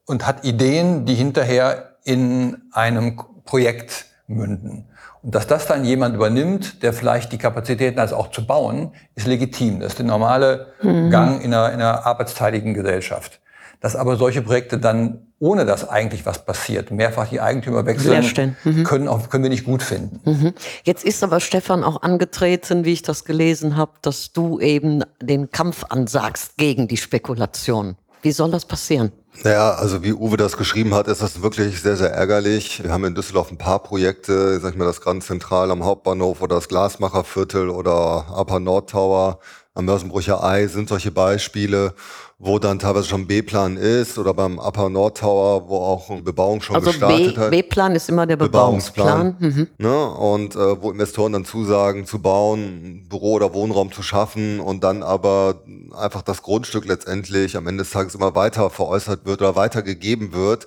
und 0.06 0.26
hat 0.26 0.44
Ideen, 0.44 1.04
die 1.04 1.14
hinterher 1.14 1.98
in 2.04 2.62
einem 2.72 3.20
Projekt 3.44 4.06
münden. 4.26 4.88
Und 5.24 5.34
dass 5.34 5.46
das 5.46 5.66
dann 5.66 5.84
jemand 5.84 6.14
übernimmt, 6.14 6.82
der 6.82 6.92
vielleicht 6.92 7.32
die 7.32 7.38
Kapazitäten 7.38 7.98
hat, 7.98 8.12
auch 8.12 8.30
zu 8.30 8.46
bauen, 8.46 8.92
ist 9.14 9.26
legitim. 9.26 9.80
Das 9.80 9.92
ist 9.92 9.98
der 9.98 10.06
normale 10.06 10.66
mhm. 10.82 11.10
Gang 11.10 11.42
in 11.42 11.54
einer, 11.54 11.72
in 11.72 11.80
einer 11.80 12.04
arbeitsteiligen 12.04 12.74
Gesellschaft. 12.74 13.40
Dass 13.80 13.96
aber 13.96 14.16
solche 14.16 14.42
Projekte 14.42 14.78
dann 14.78 15.24
ohne 15.44 15.66
dass 15.66 15.86
eigentlich 15.86 16.24
was 16.24 16.44
passiert, 16.46 16.90
mehrfach 16.90 17.28
die 17.28 17.40
Eigentümer 17.40 17.84
wechseln, 17.84 18.56
mhm. 18.64 18.84
können, 18.84 19.08
auch, 19.08 19.28
können 19.28 19.42
wir 19.42 19.50
nicht 19.50 19.64
gut 19.64 19.82
finden. 19.82 20.20
Mhm. 20.24 20.54
Jetzt 20.84 21.04
ist 21.04 21.22
aber 21.22 21.40
Stefan 21.40 21.84
auch 21.84 22.00
angetreten, 22.02 22.86
wie 22.86 22.94
ich 22.94 23.02
das 23.02 23.26
gelesen 23.26 23.76
habe, 23.76 23.92
dass 24.00 24.32
du 24.32 24.58
eben 24.58 25.04
den 25.20 25.50
Kampf 25.50 25.84
ansagst 25.90 26.56
gegen 26.56 26.88
die 26.88 26.96
Spekulation. 26.96 27.96
Wie 28.24 28.32
soll 28.32 28.50
das 28.50 28.64
passieren? 28.64 29.12
Naja, 29.42 29.72
also 29.74 30.02
wie 30.02 30.14
Uwe 30.14 30.38
das 30.38 30.56
geschrieben 30.56 30.94
hat, 30.94 31.08
ist 31.08 31.20
das 31.20 31.42
wirklich 31.42 31.82
sehr, 31.82 31.98
sehr 31.98 32.10
ärgerlich. 32.10 32.82
Wir 32.82 32.90
haben 32.90 33.04
in 33.04 33.14
Düsseldorf 33.14 33.50
ein 33.50 33.58
paar 33.58 33.80
Projekte, 33.80 34.58
sag 34.60 34.72
ich 34.72 34.78
mal, 34.78 34.86
das 34.86 35.02
Grand 35.02 35.22
Zentral 35.22 35.70
am 35.70 35.84
Hauptbahnhof 35.84 36.40
oder 36.40 36.54
das 36.54 36.68
Glasmacherviertel 36.68 37.68
oder 37.68 38.34
Upper 38.34 38.60
Nord 38.60 38.88
Tower 38.88 39.40
am 39.74 39.84
Mörsenbrücher 39.84 40.42
Ei 40.42 40.66
sind 40.68 40.88
solche 40.88 41.10
Beispiele 41.10 41.94
wo 42.38 42.58
dann 42.58 42.78
teilweise 42.78 43.08
schon 43.08 43.26
B-Plan 43.26 43.76
ist 43.76 44.18
oder 44.18 44.34
beim 44.34 44.58
Upper 44.58 44.90
Nord 44.90 45.18
Tower, 45.18 45.68
wo 45.68 45.78
auch 45.78 46.10
eine 46.10 46.22
Bebauung 46.22 46.60
schon 46.60 46.76
also 46.76 46.90
gestartet 46.90 47.38
hat. 47.38 47.50
B-Plan 47.50 47.94
ist 47.94 48.08
immer 48.08 48.26
der 48.26 48.36
Bebauungsplan. 48.36 49.36
Bebauungsplan 49.38 49.68
mhm. 49.78 49.86
ne? 49.86 50.10
Und 50.10 50.56
äh, 50.56 50.82
wo 50.82 50.90
Investoren 50.90 51.32
dann 51.32 51.44
zusagen, 51.44 52.06
zu 52.06 52.20
bauen, 52.20 53.06
Büro 53.08 53.34
oder 53.34 53.54
Wohnraum 53.54 53.92
zu 53.92 54.02
schaffen 54.02 54.58
und 54.58 54.82
dann 54.82 55.02
aber 55.02 55.62
einfach 55.96 56.22
das 56.22 56.42
Grundstück 56.42 56.86
letztendlich 56.86 57.56
am 57.56 57.68
Ende 57.68 57.84
des 57.84 57.92
Tages 57.92 58.14
immer 58.14 58.34
weiter 58.34 58.68
veräußert 58.68 59.24
wird 59.24 59.40
oder 59.40 59.54
weitergegeben 59.54 60.32
wird 60.32 60.66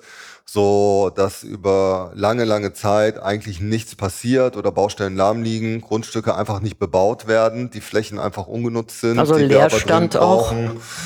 so 0.50 1.12
dass 1.14 1.42
über 1.42 2.10
lange, 2.14 2.46
lange 2.46 2.72
Zeit 2.72 3.22
eigentlich 3.22 3.60
nichts 3.60 3.94
passiert 3.94 4.56
oder 4.56 4.72
Baustellen 4.72 5.14
lahm 5.14 5.42
liegen, 5.42 5.82
Grundstücke 5.82 6.34
einfach 6.34 6.60
nicht 6.60 6.78
bebaut 6.78 7.26
werden, 7.26 7.68
die 7.68 7.82
Flächen 7.82 8.18
einfach 8.18 8.46
ungenutzt 8.46 9.02
sind. 9.02 9.18
Also 9.18 9.36
Leerstand 9.36 10.16
auch. 10.16 10.54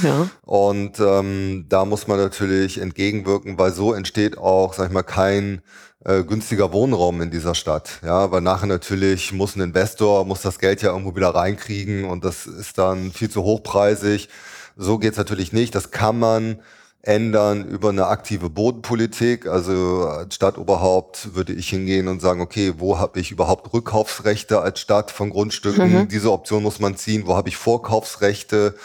Ja. 0.05 0.29
Und 0.43 1.01
ähm, 1.01 1.67
da 1.69 1.85
muss 1.85 2.07
man 2.07 2.19
natürlich 2.19 2.81
entgegenwirken, 2.81 3.59
weil 3.59 3.73
so 3.73 3.93
entsteht 3.93 4.39
auch, 4.39 4.75
sag 4.75 4.87
ich 4.87 4.93
mal, 4.93 5.03
kein 5.03 5.61
äh, 6.05 6.23
günstiger 6.23 6.73
Wohnraum 6.73 7.21
in 7.21 7.33
dieser 7.33 7.57
Stadt. 7.57 7.99
Ja, 8.05 8.31
weil 8.31 8.43
nachher 8.43 8.69
natürlich 8.69 9.33
muss 9.33 9.57
ein 9.57 9.61
Investor, 9.61 10.25
muss 10.25 10.43
das 10.43 10.61
Geld 10.61 10.83
ja 10.83 10.91
irgendwo 10.93 11.17
wieder 11.17 11.35
reinkriegen 11.35 12.05
und 12.05 12.25
das 12.25 12.47
ist 12.47 12.79
dann 12.79 13.11
viel 13.11 13.29
zu 13.29 13.43
hochpreisig. 13.43 14.29
So 14.77 14.99
geht's 14.99 15.19
natürlich 15.19 15.53
nicht. 15.53 15.75
Das 15.75 15.91
kann 15.91 16.17
man 16.17 16.61
ändern 17.03 17.67
über 17.67 17.89
eine 17.89 18.07
aktive 18.07 18.49
Bodenpolitik. 18.49 19.47
Also 19.47 20.07
als 20.07 20.37
Stadtoberhaupt 20.37 21.35
würde 21.35 21.53
ich 21.53 21.69
hingehen 21.69 22.07
und 22.07 22.23
sagen, 22.23 22.41
okay, 22.41 22.75
wo 22.79 22.99
habe 22.99 23.19
ich 23.19 23.33
überhaupt 23.33 23.73
Rückkaufsrechte 23.73 24.61
als 24.61 24.79
Stadt 24.79 25.11
von 25.11 25.31
Grundstücken? 25.31 25.93
Mhm. 25.93 26.09
Diese 26.09 26.31
Option 26.31 26.63
muss 26.63 26.79
man 26.79 26.97
ziehen. 26.97 27.27
Wo 27.27 27.35
habe 27.35 27.49
ich 27.49 27.57
Vorkaufsrechte? 27.57 28.77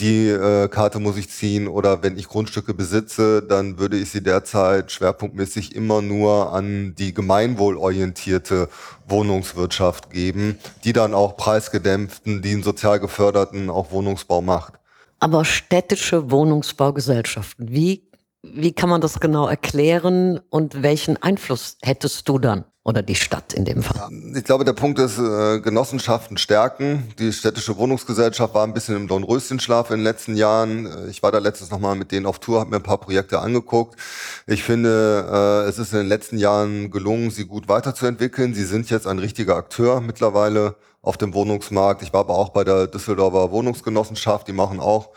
Die 0.00 0.28
äh, 0.28 0.68
Karte 0.68 0.98
muss 0.98 1.16
ich 1.16 1.30
ziehen. 1.30 1.66
Oder 1.66 2.02
wenn 2.02 2.18
ich 2.18 2.28
Grundstücke 2.28 2.74
besitze, 2.74 3.42
dann 3.42 3.78
würde 3.78 3.96
ich 3.96 4.10
sie 4.10 4.22
derzeit 4.22 4.92
schwerpunktmäßig 4.92 5.74
immer 5.74 6.02
nur 6.02 6.52
an 6.52 6.94
die 6.98 7.14
gemeinwohlorientierte 7.14 8.68
Wohnungswirtschaft 9.08 10.10
geben, 10.10 10.58
die 10.84 10.92
dann 10.92 11.14
auch 11.14 11.38
preisgedämpften, 11.38 12.42
die 12.42 12.52
einen 12.52 12.62
sozial 12.62 13.00
geförderten 13.00 13.70
auch 13.70 13.92
Wohnungsbau 13.92 14.42
macht. 14.42 14.74
Aber 15.22 15.44
städtische 15.44 16.32
Wohnungsbaugesellschaften, 16.32 17.70
wie, 17.70 18.10
wie 18.42 18.72
kann 18.72 18.88
man 18.88 19.00
das 19.00 19.20
genau 19.20 19.46
erklären 19.46 20.40
und 20.50 20.82
welchen 20.82 21.16
Einfluss 21.16 21.76
hättest 21.80 22.28
du 22.28 22.40
dann? 22.40 22.64
Oder 22.82 23.02
die 23.02 23.14
Stadt 23.14 23.52
in 23.52 23.64
dem 23.64 23.84
Fall? 23.84 24.08
Ich 24.34 24.42
glaube, 24.42 24.64
der 24.64 24.72
Punkt 24.72 24.98
ist, 24.98 25.16
äh, 25.16 25.60
Genossenschaften 25.60 26.38
stärken. 26.38 27.12
Die 27.20 27.32
städtische 27.32 27.76
Wohnungsgesellschaft 27.76 28.52
war 28.52 28.66
ein 28.66 28.74
bisschen 28.74 28.96
im 28.96 29.06
Dornröschenschlaf 29.06 29.90
in 29.90 29.98
den 29.98 30.02
letzten 30.02 30.34
Jahren. 30.34 30.86
Äh, 30.86 31.08
ich 31.08 31.22
war 31.22 31.30
da 31.30 31.38
letztens 31.38 31.70
nochmal 31.70 31.94
mit 31.94 32.10
denen 32.10 32.26
auf 32.26 32.40
Tour, 32.40 32.58
habe 32.58 32.70
mir 32.70 32.78
ein 32.78 32.82
paar 32.82 32.98
Projekte 32.98 33.38
angeguckt. 33.38 34.00
Ich 34.48 34.64
finde, 34.64 35.64
äh, 35.64 35.68
es 35.68 35.78
ist 35.78 35.92
in 35.92 36.00
den 36.00 36.08
letzten 36.08 36.36
Jahren 36.36 36.90
gelungen, 36.90 37.30
sie 37.30 37.46
gut 37.46 37.68
weiterzuentwickeln. 37.68 38.54
Sie 38.54 38.64
sind 38.64 38.90
jetzt 38.90 39.06
ein 39.06 39.20
richtiger 39.20 39.54
Akteur 39.54 40.00
mittlerweile 40.00 40.74
auf 41.02 41.16
dem 41.16 41.34
Wohnungsmarkt. 41.34 42.02
Ich 42.02 42.12
war 42.12 42.20
aber 42.20 42.38
auch 42.38 42.50
bei 42.50 42.64
der 42.64 42.86
Düsseldorfer 42.86 43.50
Wohnungsgenossenschaft, 43.50 44.48
die 44.48 44.52
machen 44.52 44.80
auch 44.80 45.10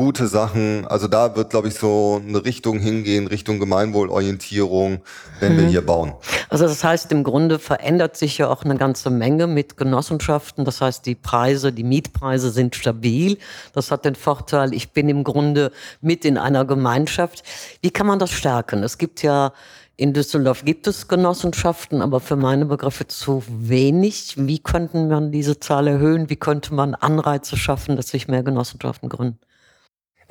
gute 0.00 0.28
Sachen. 0.28 0.86
Also 0.86 1.08
da 1.08 1.36
wird, 1.36 1.50
glaube 1.50 1.68
ich, 1.68 1.74
so 1.74 2.22
eine 2.26 2.42
Richtung 2.42 2.78
hingehen, 2.78 3.26
Richtung 3.26 3.60
Gemeinwohlorientierung, 3.60 5.02
wenn 5.40 5.52
mhm. 5.52 5.58
wir 5.58 5.66
hier 5.66 5.84
bauen. 5.84 6.14
Also 6.48 6.64
das 6.64 6.82
heißt, 6.82 7.12
im 7.12 7.22
Grunde 7.22 7.58
verändert 7.58 8.16
sich 8.16 8.38
ja 8.38 8.48
auch 8.48 8.64
eine 8.64 8.76
ganze 8.76 9.10
Menge 9.10 9.46
mit 9.46 9.76
Genossenschaften. 9.76 10.64
Das 10.64 10.80
heißt, 10.80 11.04
die 11.04 11.14
Preise, 11.14 11.70
die 11.70 11.84
Mietpreise 11.84 12.50
sind 12.50 12.76
stabil. 12.76 13.36
Das 13.74 13.90
hat 13.90 14.06
den 14.06 14.14
Vorteil, 14.14 14.72
ich 14.72 14.92
bin 14.92 15.10
im 15.10 15.22
Grunde 15.22 15.70
mit 16.00 16.24
in 16.24 16.38
einer 16.38 16.64
Gemeinschaft. 16.64 17.42
Wie 17.82 17.90
kann 17.90 18.06
man 18.06 18.18
das 18.18 18.30
stärken? 18.30 18.82
Es 18.82 18.96
gibt 18.96 19.22
ja 19.22 19.52
in 19.96 20.14
Düsseldorf 20.14 20.64
gibt 20.64 20.86
es 20.86 21.08
Genossenschaften, 21.08 22.00
aber 22.00 22.20
für 22.20 22.36
meine 22.36 22.64
Begriffe 22.64 23.06
zu 23.06 23.42
wenig. 23.46 24.32
Wie 24.38 24.60
könnten 24.60 25.08
man 25.08 25.30
diese 25.30 25.60
Zahl 25.60 25.88
erhöhen? 25.88 26.30
Wie 26.30 26.36
könnte 26.36 26.72
man 26.72 26.94
Anreize 26.94 27.58
schaffen, 27.58 27.96
dass 27.96 28.08
sich 28.08 28.28
mehr 28.28 28.42
Genossenschaften 28.42 29.10
gründen? 29.10 29.38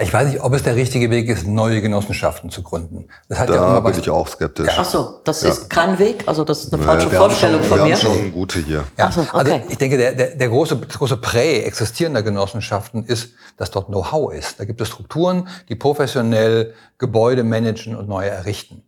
Ich 0.02 0.14
weiß 0.14 0.30
nicht, 0.30 0.42
ob 0.42 0.54
es 0.54 0.64
der 0.64 0.76
richtige 0.76 1.10
Weg 1.10 1.28
ist, 1.28 1.46
neue 1.46 1.82
Genossenschaften 1.82 2.50
zu 2.50 2.64
gründen. 2.64 3.10
Das 3.28 3.40
hat 3.40 3.50
da 3.50 3.56
ja 3.56 3.68
immer 3.68 3.82
bin 3.82 3.92
was 3.92 3.98
ich 3.98 4.10
auch 4.10 4.28
skeptisch. 4.30 4.68
Ja. 4.68 4.74
Ach 4.78 4.86
so, 4.86 5.20
das 5.26 5.42
ja. 5.42 5.50
ist 5.50 5.70
kein 5.70 6.00
Weg? 6.00 6.24
Also 6.26 6.46
das 6.46 6.64
ist 6.64 6.74
eine 6.74 6.82
falsche 6.82 7.08
naja, 7.08 7.20
Vorstellung 7.20 7.60
schon, 7.60 7.70
von 7.70 7.78
wir 7.80 7.84
mir? 7.84 8.02
Wir 8.02 8.10
haben 8.10 8.16
schon 8.16 8.32
gute 8.32 8.60
hier. 8.60 8.86
Ja. 8.98 9.12
So, 9.12 9.22
also 9.22 9.34
okay. 9.34 9.52
Also 9.52 9.66
ich 9.70 9.78
denke, 9.78 9.98
der, 9.98 10.14
der, 10.14 10.36
der 10.36 10.48
große, 10.48 10.78
große 10.78 11.18
Prä 11.18 11.64
existierender 11.64 12.24
Genossenschaften 12.24 13.04
ist, 13.04 13.34
dass 13.58 13.72
dort 13.72 13.88
Know-how 13.88 14.32
ist. 14.34 14.60
Da 14.60 14.64
gibt 14.64 14.80
es 14.80 14.88
Strukturen, 14.88 15.50
die 15.68 15.76
professionell 15.76 16.74
Gebäude 16.98 17.44
managen 17.44 17.98
und 17.98 18.08
neue 18.08 18.30
errichten. 18.30 18.84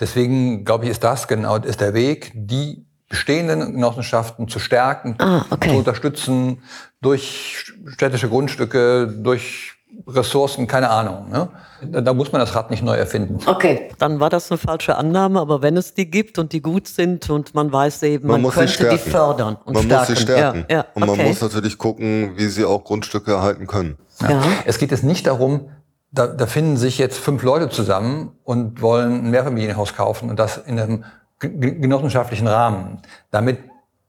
Deswegen 0.00 0.64
glaube 0.64 0.86
ich, 0.86 0.90
ist 0.90 1.04
das 1.04 1.28
genau 1.28 1.56
ist 1.56 1.80
der 1.80 1.94
Weg, 1.94 2.32
die 2.34 2.84
bestehenden 3.08 3.74
Genossenschaften 3.74 4.48
zu 4.48 4.58
stärken, 4.58 5.14
ah, 5.18 5.44
okay. 5.50 5.68
zu 5.68 5.76
unterstützen 5.76 6.62
durch 7.00 7.72
städtische 7.86 8.28
Grundstücke, 8.28 9.06
durch 9.06 9.71
Ressourcen, 10.06 10.66
keine 10.66 10.90
Ahnung. 10.90 11.28
Ne? 11.30 11.48
Da, 11.82 12.00
da, 12.00 12.14
muss 12.14 12.32
man 12.32 12.40
das 12.40 12.54
Rad 12.54 12.70
nicht 12.70 12.82
neu 12.82 12.94
erfinden. 12.94 13.38
Okay, 13.46 13.90
dann 13.98 14.20
war 14.20 14.30
das 14.30 14.50
eine 14.50 14.58
falsche 14.58 14.96
Annahme, 14.96 15.40
aber 15.40 15.62
wenn 15.62 15.76
es 15.76 15.94
die 15.94 16.10
gibt 16.10 16.38
und 16.38 16.52
die 16.52 16.60
gut 16.60 16.88
sind 16.88 17.30
und 17.30 17.54
man 17.54 17.72
weiß 17.72 18.02
eben, 18.04 18.28
man, 18.28 18.42
man 18.42 18.50
könnte 18.50 18.88
die 18.88 18.98
fördern 18.98 19.56
und 19.64 19.74
man 19.74 19.84
stärken. 19.84 20.10
muss 20.10 20.18
sie 20.18 20.22
stärken. 20.22 20.64
Ja, 20.68 20.76
ja, 20.76 20.84
und 20.94 21.06
man 21.06 21.18
muss 21.18 21.40
natürlich 21.40 21.78
gucken, 21.78 22.32
wie 22.36 22.46
sie 22.46 22.64
auch 22.64 22.84
Grundstücke 22.84 23.32
erhalten 23.32 23.66
können. 23.66 23.98
Ja. 24.20 24.42
Es 24.64 24.78
geht 24.78 24.90
jetzt 24.90 25.04
nicht 25.04 25.26
darum, 25.26 25.68
da, 26.10 26.26
da 26.26 26.46
finden 26.46 26.76
sich 26.76 26.98
jetzt 26.98 27.18
fünf 27.18 27.42
Leute 27.42 27.70
zusammen 27.70 28.32
und 28.44 28.82
wollen 28.82 29.24
ein 29.24 29.30
Mehrfamilienhaus 29.30 29.94
kaufen 29.94 30.30
und 30.30 30.38
das 30.38 30.58
in 30.58 30.78
einem 30.78 31.04
genossenschaftlichen 31.38 32.46
Rahmen. 32.46 33.00
Damit, 33.30 33.58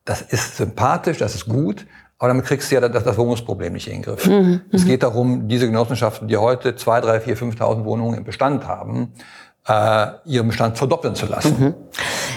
das 0.06 0.22
ist 0.22 0.58
sympathisch, 0.58 1.18
das 1.18 1.34
ist 1.34 1.48
gut, 1.48 1.86
aber 2.24 2.30
damit 2.30 2.46
kriegst 2.46 2.72
du 2.72 2.76
ja 2.76 2.88
das, 2.88 3.04
das 3.04 3.18
Wohnungsproblem 3.18 3.74
nicht 3.74 3.88
in 3.88 3.96
den 3.96 4.02
Griff. 4.02 4.26
Mhm, 4.26 4.62
es 4.72 4.86
geht 4.86 5.04
darum, 5.04 5.50
diese 5.50 5.68
Genossenschaften, 5.68 6.30
die 6.30 6.38
heute 6.38 6.74
zwei, 6.78 7.02
drei, 7.02 7.20
vier, 7.20 7.36
5.000 7.36 7.84
Wohnungen 7.84 8.18
im 8.18 8.24
Bestand 8.24 8.66
haben, 8.66 9.12
äh, 9.68 10.08
ihren 10.26 10.48
Bestand 10.48 10.78
verdoppeln 10.78 11.16
zu 11.16 11.26
lassen. 11.26 11.56
Mhm. 11.60 11.74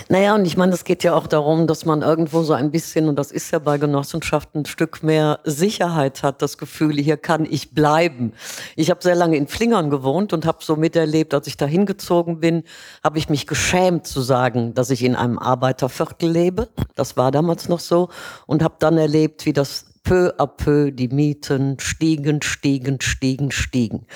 Naja, 0.08 0.36
und 0.36 0.44
ich 0.44 0.56
meine, 0.56 0.72
es 0.72 0.84
geht 0.84 1.02
ja 1.02 1.14
auch 1.14 1.26
darum, 1.26 1.66
dass 1.66 1.84
man 1.84 2.02
irgendwo 2.02 2.42
so 2.44 2.52
ein 2.52 2.70
bisschen, 2.70 3.08
und 3.08 3.16
das 3.16 3.32
ist 3.32 3.50
ja 3.50 3.58
bei 3.58 3.78
Genossenschaften, 3.78 4.62
ein 4.62 4.66
Stück 4.66 5.02
mehr 5.02 5.40
Sicherheit 5.42 6.22
hat, 6.22 6.42
das 6.42 6.58
Gefühl, 6.58 6.96
hier 6.96 7.16
kann 7.16 7.44
ich 7.44 7.74
bleiben. 7.74 8.32
Ich 8.76 8.90
habe 8.90 9.02
sehr 9.02 9.16
lange 9.16 9.36
in 9.36 9.48
Flingern 9.48 9.90
gewohnt 9.90 10.32
und 10.32 10.46
habe 10.46 10.58
so 10.60 10.76
miterlebt, 10.76 11.34
als 11.34 11.48
ich 11.48 11.56
da 11.56 11.66
hingezogen 11.66 12.38
bin, 12.38 12.62
habe 13.02 13.18
ich 13.18 13.28
mich 13.28 13.48
geschämt 13.48 14.06
zu 14.06 14.20
sagen, 14.20 14.74
dass 14.74 14.90
ich 14.90 15.02
in 15.02 15.16
einem 15.16 15.40
Arbeiterviertel 15.40 16.30
lebe. 16.30 16.68
Das 16.94 17.16
war 17.16 17.32
damals 17.32 17.68
noch 17.68 17.80
so. 17.80 18.08
Und 18.46 18.62
habe 18.62 18.76
dann 18.78 18.98
erlebt, 18.98 19.44
wie 19.46 19.52
das 19.52 19.86
peu 20.06 20.32
à 20.38 20.46
peu 20.46 20.92
die 20.92 21.08
Mieten 21.08 21.78
stiegen, 21.80 22.40
stiegen, 22.40 23.00
stiegen, 23.00 23.50
stiegen. 23.50 24.06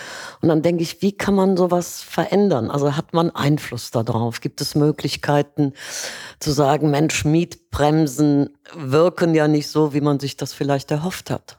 Und 0.40 0.48
dann 0.48 0.62
denke 0.62 0.84
ich, 0.84 1.02
wie 1.02 1.12
kann 1.12 1.34
man 1.34 1.56
sowas 1.56 2.00
verändern? 2.00 2.70
Also 2.70 2.96
hat 2.96 3.12
man 3.12 3.30
Einfluss 3.30 3.90
darauf? 3.90 4.40
Gibt 4.40 4.60
es 4.60 4.76
Möglichkeiten 4.76 5.72
zu 6.38 6.52
sagen, 6.52 6.90
Mensch, 6.90 7.24
Mietbremsen 7.24 8.50
wirken 8.74 9.34
ja 9.34 9.48
nicht 9.48 9.68
so, 9.68 9.92
wie 9.92 10.00
man 10.00 10.20
sich 10.20 10.36
das 10.36 10.54
vielleicht 10.54 10.92
erhofft 10.92 11.28
hat? 11.28 11.58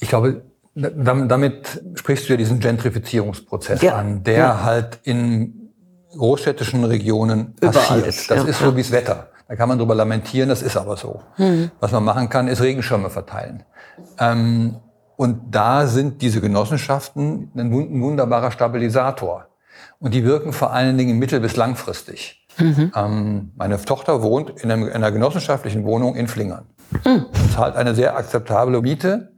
Ich 0.00 0.10
glaube, 0.10 0.42
damit 0.74 1.82
sprichst 1.94 2.28
du 2.28 2.34
ja 2.34 2.36
diesen 2.36 2.60
Gentrifizierungsprozess 2.60 3.80
ja. 3.80 3.96
an, 3.96 4.22
der 4.22 4.36
ja. 4.36 4.64
halt 4.64 5.00
in 5.04 5.70
großstädtischen 6.14 6.84
Regionen 6.84 7.54
passiert. 7.56 8.06
Ist, 8.06 8.30
das 8.30 8.42
ja. 8.42 8.44
ist 8.44 8.58
so 8.58 8.76
wie 8.76 8.82
das 8.82 8.92
Wetter. 8.92 9.31
Da 9.52 9.56
kann 9.56 9.68
man 9.68 9.78
drüber 9.78 9.94
lamentieren, 9.94 10.48
das 10.48 10.62
ist 10.62 10.78
aber 10.78 10.96
so. 10.96 11.20
Mhm. 11.36 11.72
Was 11.78 11.92
man 11.92 12.02
machen 12.02 12.30
kann, 12.30 12.48
ist 12.48 12.62
Regenschirme 12.62 13.10
verteilen. 13.10 13.64
Ähm, 14.18 14.76
und 15.16 15.54
da 15.54 15.86
sind 15.86 16.22
diese 16.22 16.40
Genossenschaften 16.40 17.50
ein, 17.54 17.70
wunderbarer 17.70 18.50
Stabilisator. 18.50 19.48
Und 19.98 20.14
die 20.14 20.24
wirken 20.24 20.54
vor 20.54 20.72
allen 20.72 20.96
Dingen 20.96 21.18
mittel- 21.18 21.40
bis 21.40 21.56
langfristig. 21.56 22.48
Mhm. 22.56 22.92
Ähm, 22.96 23.52
meine 23.54 23.78
Tochter 23.84 24.22
wohnt 24.22 24.58
in, 24.62 24.70
einem, 24.70 24.88
in, 24.88 24.94
einer 24.94 25.12
genossenschaftlichen 25.12 25.84
Wohnung 25.84 26.16
in 26.16 26.28
Flingern. 26.28 26.64
Mhm. 27.04 27.26
Und 27.26 27.52
zahlt 27.52 27.76
eine 27.76 27.94
sehr 27.94 28.16
akzeptable 28.16 28.80
Miete, 28.80 29.34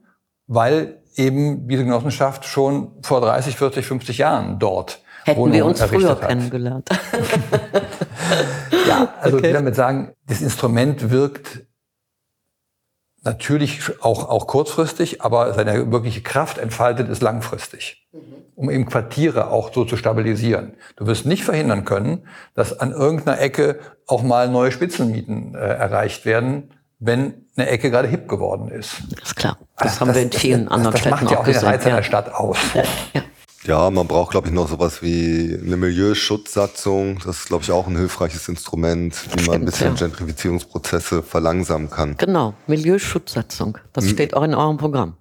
weil 0.47 1.02
eben 1.16 1.66
diese 1.66 1.83
Genossenschaft 1.83 2.44
schon 2.44 2.92
vor 3.02 3.21
30, 3.21 3.56
40, 3.56 3.85
50 3.85 4.18
Jahren 4.18 4.61
dort 4.61 5.00
Hätten 5.24 5.38
Wohnungen 5.40 5.54
wir 5.54 5.66
uns 5.66 5.82
früher 5.82 6.10
hat. 6.10 6.28
kennengelernt. 6.28 6.88
ja, 8.88 9.14
also 9.20 9.36
Okay. 9.36 9.36
ich 9.36 9.42
will 9.42 9.52
damit 9.52 9.74
sagen, 9.74 10.12
das 10.26 10.40
Instrument 10.42 11.10
wirkt 11.10 11.60
natürlich 13.22 14.02
auch, 14.02 14.28
auch 14.28 14.46
kurzfristig, 14.46 15.22
aber 15.22 15.54
seine 15.54 15.90
wirkliche 15.90 16.22
Kraft 16.22 16.58
entfaltet 16.58 17.08
es 17.08 17.22
langfristig, 17.22 18.06
um 18.54 18.68
eben 18.70 18.84
Quartiere 18.86 19.50
auch 19.50 19.72
so 19.72 19.84
zu 19.86 19.96
stabilisieren. 19.96 20.74
Du 20.96 21.06
wirst 21.06 21.24
nicht 21.24 21.42
verhindern 21.44 21.84
können, 21.86 22.26
dass 22.54 22.78
an 22.78 22.92
irgendeiner 22.92 23.40
Ecke 23.40 23.78
auch 24.06 24.22
mal 24.22 24.48
neue 24.50 24.72
Spitzenmieten 24.72 25.54
äh, 25.54 25.58
erreicht 25.58 26.26
werden, 26.26 26.70
wenn 26.98 27.46
eine 27.56 27.68
Ecke 27.68 27.90
gerade 27.90 28.08
hip 28.08 28.28
geworden 28.28 28.68
ist. 28.68 29.02
ist 29.22 29.36
klar. 29.36 29.58
Das, 29.78 30.00
haben 30.00 30.14
wir 30.14 30.20
in 30.22 30.30
vielen 30.32 30.68
anderen 30.68 30.92
das, 30.92 30.92
das 30.92 31.00
Städten 31.00 31.14
macht 31.24 31.30
ja 31.32 31.36
auch 31.38 31.40
auch 31.40 31.44
den 31.46 31.54
gesehen. 31.54 31.68
Reiz 31.68 31.86
einer 31.86 31.96
Ja. 31.96 32.02
Stadt 32.02 32.32
aus. 32.34 32.58
Ja. 32.74 32.82
Ja, 33.14 33.22
man 33.66 34.06
braucht, 34.06 34.33
glaube 34.33 34.49
ich, 34.49 34.52
noch 34.52 34.68
sowas 34.68 35.02
wie 35.02 35.59
eine 35.61 35.76
Milieuschutzsatzung. 35.76 37.18
Das 37.25 37.38
ist, 37.38 37.47
glaube 37.47 37.64
ich, 37.64 37.71
auch 37.71 37.87
ein 37.87 37.97
hilfreich 37.97 38.35
Instrument, 38.49 39.14
wie 39.35 39.44
man 39.47 39.56
ein 39.56 39.64
bisschen 39.64 39.94
ja. 39.97 40.06
Gentrifizierungsprozesse 40.06 41.23
verlangsamen 41.23 41.90
kann. 41.90 42.16
Genau, 42.18 42.54
Milieuschutzsatzung. 42.66 43.78
Das 43.92 44.09
steht 44.09 44.35
auch 44.35 44.42
in 44.42 44.54
eurem 44.54 44.76
Programm. 44.76 45.16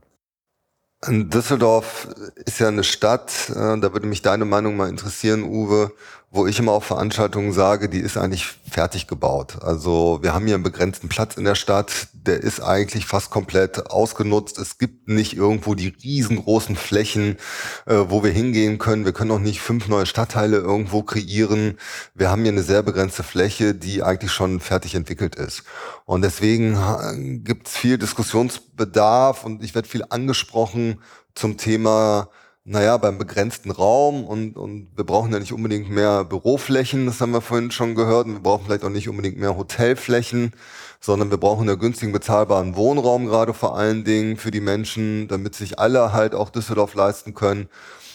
Düsseldorf 1.06 2.08
ist 2.46 2.60
ja 2.60 2.70
eine 2.70 2.84
Stadt, 2.84 3.50
äh, 3.50 3.78
da 3.80 3.94
würde 3.94 4.08
mich 4.08 4.22
deine 4.22 4.46
Meinung 4.46 4.78
mal 4.78 4.88
interessieren, 4.88 5.44
Uwe, 5.44 5.92
wo 6.34 6.48
ich 6.48 6.58
immer 6.58 6.72
auf 6.72 6.84
Veranstaltungen 6.84 7.54
sage, 7.54 7.90
die 7.90 8.00
ist 8.00 8.18
eigentlich 8.18 8.48
fertig 8.68 9.06
gebaut. 9.06 9.62
Also 9.62 10.18
wir 10.24 10.34
haben 10.34 10.48
hier 10.48 10.56
einen 10.56 10.64
begrenzten 10.64 11.08
Platz 11.08 11.38
in 11.38 11.44
der 11.44 11.54
Stadt, 11.54 12.08
der 12.12 12.42
ist 12.42 12.60
eigentlich 12.60 13.06
fast 13.06 13.30
komplett 13.30 13.92
ausgenutzt. 13.92 14.58
Es 14.58 14.80
gibt 14.80 15.08
nicht 15.08 15.38
irgendwo 15.38 15.76
die 15.76 15.94
riesengroßen 16.04 16.76
Flächen, 16.76 17.38
äh, 17.86 17.98
wo 18.08 18.24
wir 18.24 18.32
hingehen 18.32 18.80
können. 18.80 19.06
Wir 19.06 19.14
können 19.14 19.30
auch 19.30 19.38
nicht 19.38 19.62
fünf 19.62 19.88
neue 19.88 20.08
Stadtteile 20.08 20.58
irgendwo 20.58 21.04
kreieren. 21.04 21.78
Wir 22.16 22.32
haben 22.32 22.42
hier 22.42 22.52
eine 22.52 22.64
sehr 22.64 22.82
begrenzte 22.82 23.22
Fläche, 23.22 23.76
die 23.76 24.02
eigentlich 24.02 24.32
schon 24.32 24.60
fertig 24.60 24.96
entwickelt 24.96 25.36
ist. 25.36 25.64
Und 26.06 26.24
deswegen 26.24 27.44
gibt 27.44 27.68
es 27.68 27.78
viel 27.78 28.00
Diskussionsbedarf 28.00 29.46
und 29.46 29.64
ich 29.64 29.76
werde 29.76 29.88
viel 29.88 30.04
angesprochen 30.10 31.00
zum 31.36 31.58
Thema, 31.58 32.30
naja, 32.66 32.98
beim 32.98 33.18
begrenzten 33.18 33.72
Raum 33.72 34.24
und, 34.24 34.56
und 34.56 34.88
wir 34.96 35.04
brauchen 35.04 35.34
ja 35.34 35.40
nicht 35.40 35.52
unbedingt 35.52 35.90
mehr 35.90 36.24
Büroflächen, 36.24 37.06
das 37.06 37.20
haben 37.20 37.34
wir 37.34 37.42
vorhin 37.42 37.72
schon 37.72 37.94
gehört, 37.94 38.28
und 38.28 38.34
wir 38.34 38.40
brauchen 38.40 38.66
vielleicht 38.66 38.86
auch 38.86 38.90
nicht 38.90 39.10
unbedingt 39.10 39.38
mehr 39.38 39.58
Hotelflächen, 39.58 40.54
sondern 41.02 41.30
wir 41.30 41.38
brauchen 41.38 41.68
einen 41.68 41.78
günstigen, 41.78 42.14
bezahlbaren 42.14 42.78
Wohnraum 42.78 43.26
gerade 43.26 43.54
vor 43.54 43.78
allen 43.78 44.06
Dingen 44.06 44.38
für 44.38 44.52
die 44.52 44.62
Menschen, 44.62 45.28
damit 45.28 45.56
sich 45.56 45.78
alle 45.78 46.14
halt 46.14 46.34
auch 46.34 46.50
Düsseldorf 46.50 46.94
leisten 46.94 47.34
können. 47.34 47.68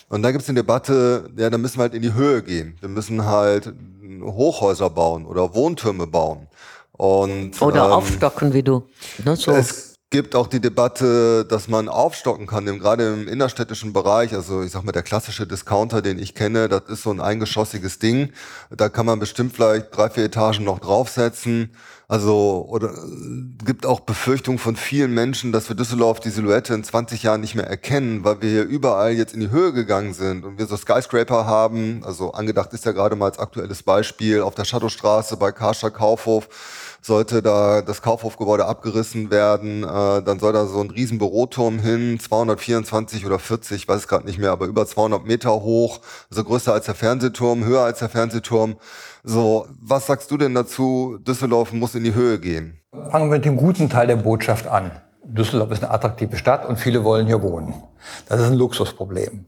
Und 0.08 0.22
da 0.22 0.30
gibt 0.30 0.42
es 0.42 0.48
eine 0.48 0.60
Debatte, 0.60 1.28
ja, 1.36 1.50
da 1.50 1.58
müssen 1.58 1.76
wir 1.76 1.82
halt 1.82 1.94
in 1.94 2.00
die 2.00 2.14
Höhe 2.14 2.42
gehen. 2.42 2.78
Wir 2.80 2.88
müssen 2.88 3.26
halt 3.26 3.74
Hochhäuser 4.22 4.88
bauen 4.88 5.26
oder 5.26 5.54
Wohntürme 5.54 6.06
bauen. 6.06 6.48
Und, 6.92 7.62
Oder 7.62 7.84
ähm, 7.84 7.92
aufstocken, 7.92 8.52
wie 8.54 8.62
du. 8.64 8.82
Ne, 9.24 9.36
so. 9.36 9.52
es 9.52 9.87
gibt 10.10 10.34
auch 10.34 10.46
die 10.46 10.60
Debatte, 10.60 11.44
dass 11.44 11.68
man 11.68 11.88
aufstocken 11.88 12.46
kann, 12.46 12.64
gerade 12.64 13.12
im 13.12 13.28
innerstädtischen 13.28 13.92
Bereich. 13.92 14.32
Also 14.32 14.62
ich 14.62 14.72
sag 14.72 14.82
mal, 14.84 14.92
der 14.92 15.02
klassische 15.02 15.46
Discounter, 15.46 16.00
den 16.00 16.18
ich 16.18 16.34
kenne, 16.34 16.68
das 16.68 16.84
ist 16.88 17.02
so 17.02 17.10
ein 17.10 17.20
eingeschossiges 17.20 17.98
Ding. 17.98 18.32
Da 18.70 18.88
kann 18.88 19.04
man 19.04 19.18
bestimmt 19.18 19.54
vielleicht 19.54 19.94
drei, 19.94 20.08
vier 20.08 20.24
Etagen 20.24 20.64
noch 20.64 20.78
draufsetzen. 20.78 21.72
Also, 22.10 22.66
oder 22.70 22.88
äh, 22.88 23.64
gibt 23.66 23.84
auch 23.84 24.00
Befürchtungen 24.00 24.58
von 24.58 24.76
vielen 24.76 25.12
Menschen, 25.12 25.52
dass 25.52 25.68
wir 25.68 25.76
Düsseldorf 25.76 26.20
die 26.20 26.30
Silhouette 26.30 26.72
in 26.72 26.82
20 26.82 27.22
Jahren 27.22 27.42
nicht 27.42 27.54
mehr 27.54 27.66
erkennen, 27.66 28.24
weil 28.24 28.40
wir 28.40 28.48
hier 28.48 28.64
überall 28.64 29.12
jetzt 29.12 29.34
in 29.34 29.40
die 29.40 29.50
Höhe 29.50 29.74
gegangen 29.74 30.14
sind 30.14 30.46
und 30.46 30.58
wir 30.58 30.64
so 30.66 30.78
Skyscraper 30.78 31.44
haben. 31.44 32.02
Also 32.02 32.32
angedacht 32.32 32.72
ist 32.72 32.86
ja 32.86 32.92
gerade 32.92 33.14
mal 33.14 33.26
als 33.26 33.38
aktuelles 33.38 33.82
Beispiel 33.82 34.40
auf 34.40 34.54
der 34.54 34.64
Shadowstraße 34.64 35.36
bei 35.36 35.52
Karstadt 35.52 35.92
Kaufhof 35.92 36.48
sollte 37.00 37.42
da 37.42 37.82
das 37.82 38.02
Kaufhofgebäude 38.02 38.66
abgerissen 38.66 39.30
werden, 39.30 39.84
äh, 39.84 40.22
dann 40.22 40.38
soll 40.38 40.52
da 40.52 40.66
so 40.66 40.80
ein 40.80 40.90
riesen 40.90 41.18
Büroturm 41.18 41.78
hin, 41.78 42.18
224 42.20 43.26
oder 43.26 43.38
40, 43.38 43.82
ich 43.82 43.88
weiß 43.88 43.96
es 43.98 44.08
gerade 44.08 44.26
nicht 44.26 44.38
mehr, 44.38 44.50
aber 44.50 44.66
über 44.66 44.86
200 44.86 45.24
Meter 45.24 45.50
hoch, 45.50 46.00
also 46.30 46.44
größer 46.44 46.72
als 46.72 46.86
der 46.86 46.94
Fernsehturm, 46.94 47.64
höher 47.64 47.82
als 47.82 48.00
der 48.00 48.08
Fernsehturm. 48.08 48.76
So, 49.24 49.66
was 49.80 50.06
sagst 50.06 50.30
du 50.30 50.36
denn 50.36 50.54
dazu? 50.54 51.18
Düsseldorf 51.20 51.72
muss 51.72 51.94
in 51.94 52.04
die 52.04 52.14
Höhe 52.14 52.38
gehen. 52.38 52.80
Fangen 53.10 53.30
wir 53.30 53.36
mit 53.36 53.44
dem 53.44 53.56
guten 53.56 53.88
Teil 53.88 54.06
der 54.06 54.16
Botschaft 54.16 54.66
an. 54.66 54.90
Düsseldorf 55.24 55.70
ist 55.72 55.82
eine 55.82 55.92
attraktive 55.92 56.36
Stadt 56.36 56.66
und 56.66 56.78
viele 56.78 57.04
wollen 57.04 57.26
hier 57.26 57.42
wohnen. 57.42 57.74
Das 58.28 58.40
ist 58.40 58.46
ein 58.46 58.54
Luxusproblem. 58.54 59.46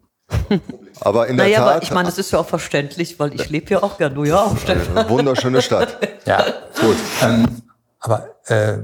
Aber 1.00 1.28
in 1.28 1.36
der 1.36 1.46
naja, 1.46 1.58
Tat, 1.60 1.68
aber 1.68 1.82
ich 1.82 1.90
meine, 1.90 2.06
das 2.06 2.18
ist 2.18 2.30
ja 2.30 2.38
auch 2.40 2.46
verständlich, 2.46 3.18
weil 3.18 3.34
ich 3.34 3.48
lebe 3.50 3.70
ja 3.70 3.82
auch 3.82 3.98
gern. 3.98 4.14
Du 4.14 4.24
ja 4.24 4.42
auch, 4.42 4.56
Stefan. 4.58 4.98
eine 4.98 5.08
wunderschöne 5.08 5.62
Stadt. 5.62 5.96
Ja, 6.26 6.44
gut. 6.78 6.96
Ähm, 7.22 7.62
aber 7.98 8.28
äh, 8.44 8.76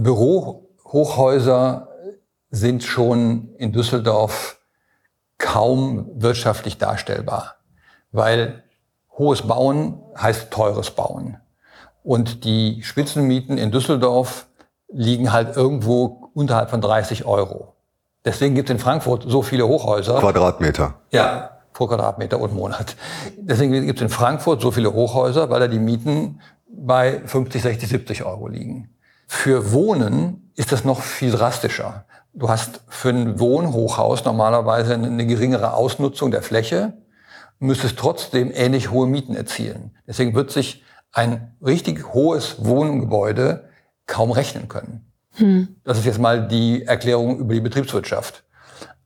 Bürohochhäuser 0.00 1.88
sind 2.50 2.84
schon 2.84 3.54
in 3.58 3.72
Düsseldorf 3.72 4.60
kaum 5.38 6.08
wirtschaftlich 6.14 6.78
darstellbar, 6.78 7.56
weil 8.12 8.62
hohes 9.18 9.42
Bauen 9.42 10.00
heißt 10.16 10.52
teures 10.52 10.92
Bauen. 10.92 11.38
Und 12.04 12.44
die 12.44 12.82
Spitzenmieten 12.82 13.58
in 13.58 13.72
Düsseldorf 13.72 14.46
liegen 14.88 15.32
halt 15.32 15.56
irgendwo 15.56 16.30
unterhalb 16.34 16.70
von 16.70 16.80
30 16.80 17.24
Euro. 17.24 17.73
Deswegen 18.24 18.54
gibt 18.54 18.70
es 18.70 18.74
in 18.74 18.78
Frankfurt 18.78 19.24
so 19.26 19.42
viele 19.42 19.66
Hochhäuser. 19.66 20.18
Quadratmeter. 20.18 20.94
Ja, 21.10 21.58
pro 21.72 21.86
Quadratmeter 21.86 22.40
und 22.40 22.54
Monat. 22.54 22.96
Deswegen 23.36 23.72
gibt 23.72 23.98
es 23.98 24.02
in 24.02 24.08
Frankfurt 24.08 24.62
so 24.62 24.70
viele 24.70 24.92
Hochhäuser, 24.92 25.50
weil 25.50 25.60
da 25.60 25.68
die 25.68 25.78
Mieten 25.78 26.40
bei 26.66 27.20
50, 27.26 27.62
60, 27.62 27.88
70 27.88 28.24
Euro 28.24 28.48
liegen. 28.48 28.90
Für 29.26 29.72
Wohnen 29.72 30.52
ist 30.56 30.72
das 30.72 30.84
noch 30.84 31.00
viel 31.02 31.32
drastischer. 31.32 32.06
Du 32.32 32.48
hast 32.48 32.80
für 32.88 33.10
ein 33.10 33.38
Wohnhochhaus 33.38 34.24
normalerweise 34.24 34.94
eine 34.94 35.26
geringere 35.26 35.74
Ausnutzung 35.74 36.30
der 36.30 36.42
Fläche, 36.42 36.94
müsstest 37.58 37.96
trotzdem 37.98 38.50
ähnlich 38.52 38.90
hohe 38.90 39.06
Mieten 39.06 39.36
erzielen. 39.36 39.96
Deswegen 40.06 40.34
wird 40.34 40.50
sich 40.50 40.82
ein 41.12 41.56
richtig 41.64 42.12
hohes 42.12 42.64
Wohngebäude 42.64 43.68
kaum 44.06 44.32
rechnen 44.32 44.68
können. 44.68 45.12
Das 45.84 45.98
ist 45.98 46.04
jetzt 46.04 46.18
mal 46.18 46.46
die 46.46 46.84
Erklärung 46.84 47.38
über 47.38 47.54
die 47.54 47.60
Betriebswirtschaft. 47.60 48.44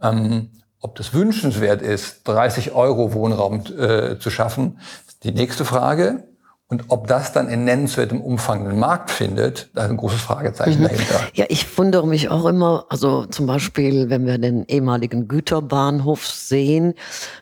Ähm, 0.02 0.50
ob 0.80 0.94
das 0.96 1.12
wünschenswert 1.12 1.82
ist, 1.82 2.26
30 2.28 2.72
Euro 2.72 3.12
Wohnraum 3.12 3.64
äh, 3.78 4.18
zu 4.18 4.30
schaffen, 4.30 4.78
ist 5.08 5.24
die 5.24 5.32
nächste 5.32 5.64
Frage. 5.64 6.28
Und 6.70 6.84
ob 6.88 7.06
das 7.06 7.32
dann 7.32 7.48
in 7.48 7.64
nennenswertem 7.64 8.20
Umfang 8.20 8.68
einen 8.68 8.78
Markt 8.78 9.10
findet, 9.10 9.70
da 9.72 9.84
ist 9.84 9.90
ein 9.90 9.96
großes 9.96 10.20
Fragezeichen 10.20 10.82
dahinter. 10.82 11.20
Ja, 11.32 11.46
ich 11.48 11.78
wundere 11.78 12.06
mich 12.06 12.28
auch 12.28 12.44
immer, 12.44 12.84
also 12.90 13.24
zum 13.24 13.46
Beispiel, 13.46 14.10
wenn 14.10 14.26
wir 14.26 14.36
den 14.36 14.66
ehemaligen 14.66 15.28
Güterbahnhof 15.28 16.26
sehen, 16.26 16.92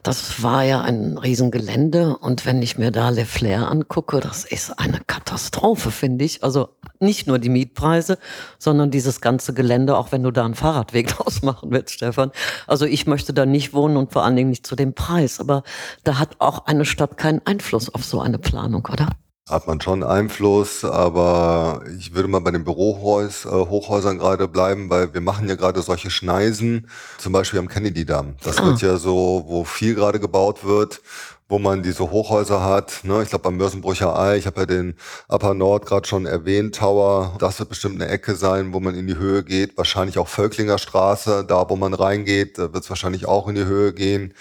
das 0.04 0.44
war 0.44 0.62
ja 0.62 0.80
ein 0.82 1.18
Riesengelände 1.18 2.16
und 2.18 2.46
wenn 2.46 2.62
ich 2.62 2.78
mir 2.78 2.92
da 2.92 3.08
Le 3.08 3.24
Flair 3.24 3.68
angucke, 3.68 4.20
das 4.20 4.44
ist 4.44 4.78
eine 4.78 5.00
Katastrophe, 5.08 5.90
finde 5.90 6.24
ich. 6.24 6.44
Also 6.44 6.68
nicht 7.00 7.26
nur 7.26 7.40
die 7.40 7.48
Mietpreise, 7.48 8.18
sondern 8.60 8.92
dieses 8.92 9.20
ganze 9.20 9.54
Gelände, 9.54 9.96
auch 9.96 10.12
wenn 10.12 10.22
du 10.22 10.30
da 10.30 10.44
einen 10.44 10.54
Fahrradweg 10.54 11.08
draus 11.16 11.42
machen 11.42 11.72
willst, 11.72 11.94
Stefan. 11.94 12.30
Also 12.68 12.86
ich 12.86 13.08
möchte 13.08 13.34
da 13.34 13.44
nicht 13.44 13.72
wohnen 13.74 13.96
und 13.96 14.12
vor 14.12 14.24
allen 14.24 14.36
Dingen 14.36 14.50
nicht 14.50 14.68
zu 14.68 14.76
dem 14.76 14.94
Preis, 14.94 15.40
aber 15.40 15.64
da 16.04 16.20
hat 16.20 16.36
auch 16.38 16.66
eine 16.66 16.84
Stadt 16.84 17.16
keinen 17.16 17.40
Einfluss 17.44 17.92
auf 17.92 18.04
so 18.04 18.20
eine 18.20 18.38
Planung, 18.38 18.86
oder? 18.86 19.15
Hat 19.48 19.68
man 19.68 19.80
schon 19.80 20.02
Einfluss, 20.02 20.84
aber 20.84 21.82
ich 22.00 22.12
würde 22.12 22.26
mal 22.26 22.40
bei 22.40 22.50
den 22.50 22.64
Bürohäus, 22.64 23.44
äh, 23.44 23.50
Hochhäusern 23.50 24.18
gerade 24.18 24.48
bleiben, 24.48 24.90
weil 24.90 25.14
wir 25.14 25.20
machen 25.20 25.48
ja 25.48 25.54
gerade 25.54 25.82
solche 25.82 26.10
Schneisen, 26.10 26.88
zum 27.16 27.32
Beispiel 27.32 27.60
am 27.60 27.68
Kennedy-Damm. 27.68 28.34
Das 28.42 28.60
wird 28.60 28.82
ja 28.82 28.96
so, 28.96 29.44
wo 29.46 29.62
viel 29.62 29.94
gerade 29.94 30.18
gebaut 30.18 30.64
wird, 30.64 31.00
wo 31.48 31.58
man 31.60 31.82
diese 31.82 32.10
Hochhäuser 32.10 32.64
hat. 32.64 33.04
Ne? 33.04 33.22
Ich 33.22 33.30
glaube, 33.30 33.48
am 33.48 33.56
Mörsenbrücher 33.56 34.18
Ei, 34.18 34.36
ich 34.36 34.46
habe 34.46 34.60
ja 34.60 34.66
den 34.66 34.94
Upper 35.28 35.54
Nord 35.54 35.86
gerade 35.86 36.06
schon 36.06 36.26
erwähnt, 36.26 36.74
Tower. 36.74 37.36
Das 37.38 37.58
wird 37.60 37.68
bestimmt 37.68 38.00
eine 38.00 38.10
Ecke 38.10 38.34
sein, 38.34 38.72
wo 38.72 38.80
man 38.80 38.96
in 38.96 39.06
die 39.06 39.16
Höhe 39.16 39.44
geht. 39.44 39.76
Wahrscheinlich 39.78 40.18
auch 40.18 40.26
Völklinger 40.26 40.78
Straße, 40.78 41.44
da 41.46 41.70
wo 41.70 41.76
man 41.76 41.94
reingeht, 41.94 42.58
da 42.58 42.72
wird 42.72 42.82
es 42.82 42.90
wahrscheinlich 42.90 43.26
auch 43.26 43.46
in 43.46 43.54
die 43.54 43.64
Höhe 43.64 43.92
gehen. 43.92 44.34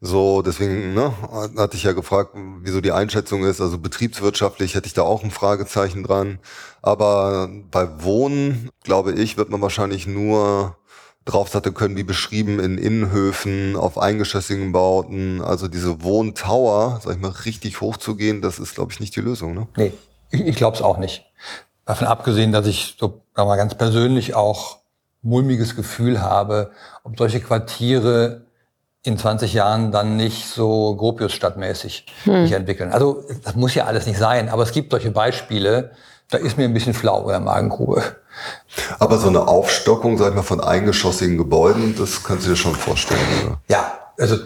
So, 0.00 0.42
deswegen 0.42 0.94
ne, 0.94 1.12
hatte 1.56 1.76
ich 1.76 1.82
ja 1.82 1.92
gefragt, 1.92 2.36
wieso 2.62 2.80
die 2.80 2.92
Einschätzung 2.92 3.44
ist. 3.44 3.60
Also 3.60 3.78
betriebswirtschaftlich 3.78 4.74
hätte 4.74 4.86
ich 4.86 4.94
da 4.94 5.02
auch 5.02 5.24
ein 5.24 5.30
Fragezeichen 5.32 6.04
dran. 6.04 6.38
Aber 6.82 7.48
bei 7.70 8.02
Wohnen, 8.02 8.70
glaube 8.82 9.12
ich, 9.12 9.36
wird 9.36 9.50
man 9.50 9.62
wahrscheinlich 9.62 10.06
nur 10.06 10.76
draufsetzen 11.24 11.74
können, 11.74 11.96
wie 11.96 12.02
beschrieben, 12.02 12.60
in 12.60 12.78
Innenhöfen, 12.78 13.76
auf 13.76 13.98
eingeschossigen 13.98 14.72
Bauten. 14.72 15.40
Also 15.40 15.68
diese 15.68 16.02
Wohntower, 16.02 17.00
sag 17.02 17.14
ich 17.14 17.20
mal, 17.20 17.28
richtig 17.28 17.80
hoch 17.80 17.96
zu 17.96 18.16
gehen, 18.16 18.42
das 18.42 18.58
ist, 18.58 18.74
glaube 18.74 18.92
ich, 18.92 19.00
nicht 19.00 19.16
die 19.16 19.20
Lösung. 19.20 19.54
Ne? 19.54 19.66
Nee, 19.76 19.92
ich, 20.30 20.40
ich 20.42 20.56
glaube 20.56 20.76
es 20.76 20.82
auch 20.82 20.98
nicht. 20.98 21.24
Davon 21.86 22.06
abgesehen, 22.06 22.52
dass 22.52 22.66
ich 22.66 22.96
so 22.98 23.22
wir 23.36 23.44
mal, 23.44 23.56
ganz 23.56 23.74
persönlich 23.74 24.34
auch 24.34 24.78
mulmiges 25.22 25.74
Gefühl 25.74 26.20
habe, 26.20 26.70
ob 27.02 27.18
solche 27.18 27.40
Quartiere 27.40 28.46
in 29.02 29.18
20 29.18 29.52
Jahren 29.52 29.92
dann 29.92 30.16
nicht 30.16 30.46
so 30.46 30.96
Gropius-stadtmäßig 30.96 32.06
hm. 32.24 32.46
sich 32.46 32.52
entwickeln. 32.54 32.90
Also 32.90 33.22
das 33.42 33.54
muss 33.54 33.74
ja 33.74 33.84
alles 33.84 34.06
nicht 34.06 34.18
sein, 34.18 34.48
aber 34.48 34.62
es 34.62 34.72
gibt 34.72 34.90
solche 34.90 35.10
Beispiele, 35.10 35.92
da 36.30 36.38
ist 36.38 36.56
mir 36.56 36.64
ein 36.64 36.72
bisschen 36.72 36.94
flau 36.94 37.22
in 37.24 37.28
der 37.28 37.40
Magengrube. 37.40 38.02
Aber 38.98 39.18
so 39.18 39.28
eine 39.28 39.46
Aufstockung, 39.46 40.18
sag 40.18 40.30
ich 40.30 40.34
mal, 40.34 40.42
von 40.42 40.60
eingeschossigen 40.60 41.38
Gebäuden, 41.38 41.94
das 41.98 42.22
kannst 42.24 42.46
du 42.46 42.50
dir 42.50 42.56
schon 42.56 42.74
vorstellen, 42.74 43.20
oder? 43.44 43.60
Ja, 43.68 43.98
also 44.18 44.36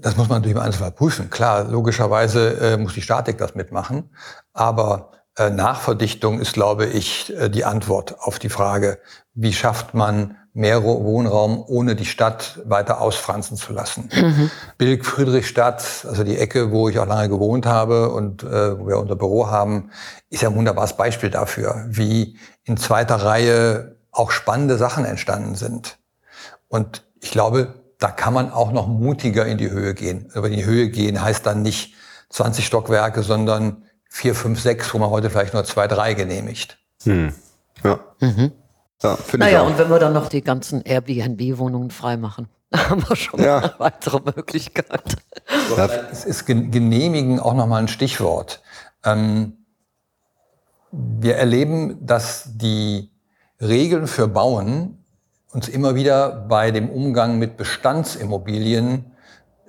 das 0.00 0.16
muss 0.16 0.28
man 0.28 0.38
natürlich 0.38 0.56
im 0.56 0.62
Einzelfall 0.62 0.92
prüfen. 0.92 1.30
Klar, 1.30 1.64
logischerweise 1.64 2.58
äh, 2.60 2.76
muss 2.76 2.94
die 2.94 3.02
Statik 3.02 3.38
das 3.38 3.54
mitmachen. 3.54 4.10
Aber 4.52 5.10
äh, 5.36 5.50
Nachverdichtung 5.50 6.40
ist, 6.40 6.54
glaube 6.54 6.86
ich, 6.86 7.34
äh, 7.36 7.48
die 7.48 7.64
Antwort 7.64 8.16
auf 8.20 8.38
die 8.38 8.48
Frage, 8.48 8.98
wie 9.34 9.52
schafft 9.52 9.94
man 9.94 10.36
mehr 10.54 10.82
Wohnraum, 10.84 11.64
ohne 11.66 11.96
die 11.96 12.04
Stadt 12.04 12.60
weiter 12.66 13.00
ausfranzen 13.00 13.56
zu 13.56 13.72
lassen. 13.72 14.10
Mhm. 14.14 14.50
Bilk 14.76 15.06
Friedrichstadt, 15.06 16.06
also 16.06 16.24
die 16.24 16.36
Ecke, 16.36 16.70
wo 16.70 16.90
ich 16.90 16.98
auch 16.98 17.06
lange 17.06 17.30
gewohnt 17.30 17.64
habe 17.64 18.10
und 18.10 18.42
äh, 18.42 18.78
wo 18.78 18.86
wir 18.86 18.98
unser 18.98 19.16
Büro 19.16 19.48
haben, 19.48 19.90
ist 20.28 20.42
ja 20.42 20.50
ein 20.50 20.54
wunderbares 20.54 20.92
Beispiel 20.92 21.30
dafür, 21.30 21.86
wie 21.88 22.36
in 22.64 22.76
zweiter 22.76 23.16
Reihe 23.16 23.96
auch 24.10 24.30
spannende 24.30 24.76
Sachen 24.76 25.04
entstanden 25.04 25.54
sind. 25.54 25.98
Und 26.68 27.02
ich 27.20 27.30
glaube, 27.30 27.74
da 27.98 28.10
kann 28.10 28.34
man 28.34 28.52
auch 28.52 28.72
noch 28.72 28.88
mutiger 28.88 29.46
in 29.46 29.58
die 29.58 29.70
Höhe 29.70 29.94
gehen. 29.94 30.30
Aber 30.34 30.48
in 30.48 30.54
die 30.54 30.64
Höhe 30.64 30.88
gehen 30.90 31.22
heißt 31.22 31.46
dann 31.46 31.62
nicht 31.62 31.94
20 32.30 32.66
Stockwerke, 32.66 33.22
sondern 33.22 33.84
4, 34.10 34.34
5, 34.34 34.60
6, 34.60 34.94
wo 34.94 34.98
man 34.98 35.10
heute 35.10 35.30
vielleicht 35.30 35.54
nur 35.54 35.64
2, 35.64 35.86
3 35.88 36.14
genehmigt. 36.14 36.78
Hm. 37.04 37.32
Ja. 37.82 38.00
Mhm. 38.20 38.52
Ja, 39.02 39.18
naja, 39.36 39.62
und 39.62 39.78
wenn 39.78 39.90
wir 39.90 39.98
dann 39.98 40.12
noch 40.12 40.28
die 40.28 40.42
ganzen 40.42 40.82
Airbnb-Wohnungen 40.82 41.90
freimachen, 41.90 42.48
haben 42.74 43.02
wir 43.08 43.16
schon 43.16 43.42
ja. 43.42 43.58
eine 43.58 43.74
weitere 43.78 44.20
Möglichkeit. 44.36 45.16
Es 46.12 46.24
ist 46.24 46.46
genehmigen 46.46 47.40
auch 47.40 47.54
nochmal 47.54 47.82
ein 47.82 47.88
Stichwort. 47.88 48.62
Ähm, 49.04 49.61
wir 50.92 51.36
erleben, 51.36 52.04
dass 52.04 52.50
die 52.54 53.10
Regeln 53.60 54.06
für 54.06 54.28
Bauen 54.28 54.98
uns 55.52 55.68
immer 55.68 55.94
wieder 55.94 56.30
bei 56.30 56.70
dem 56.70 56.90
Umgang 56.90 57.38
mit 57.38 57.56
Bestandsimmobilien 57.56 59.12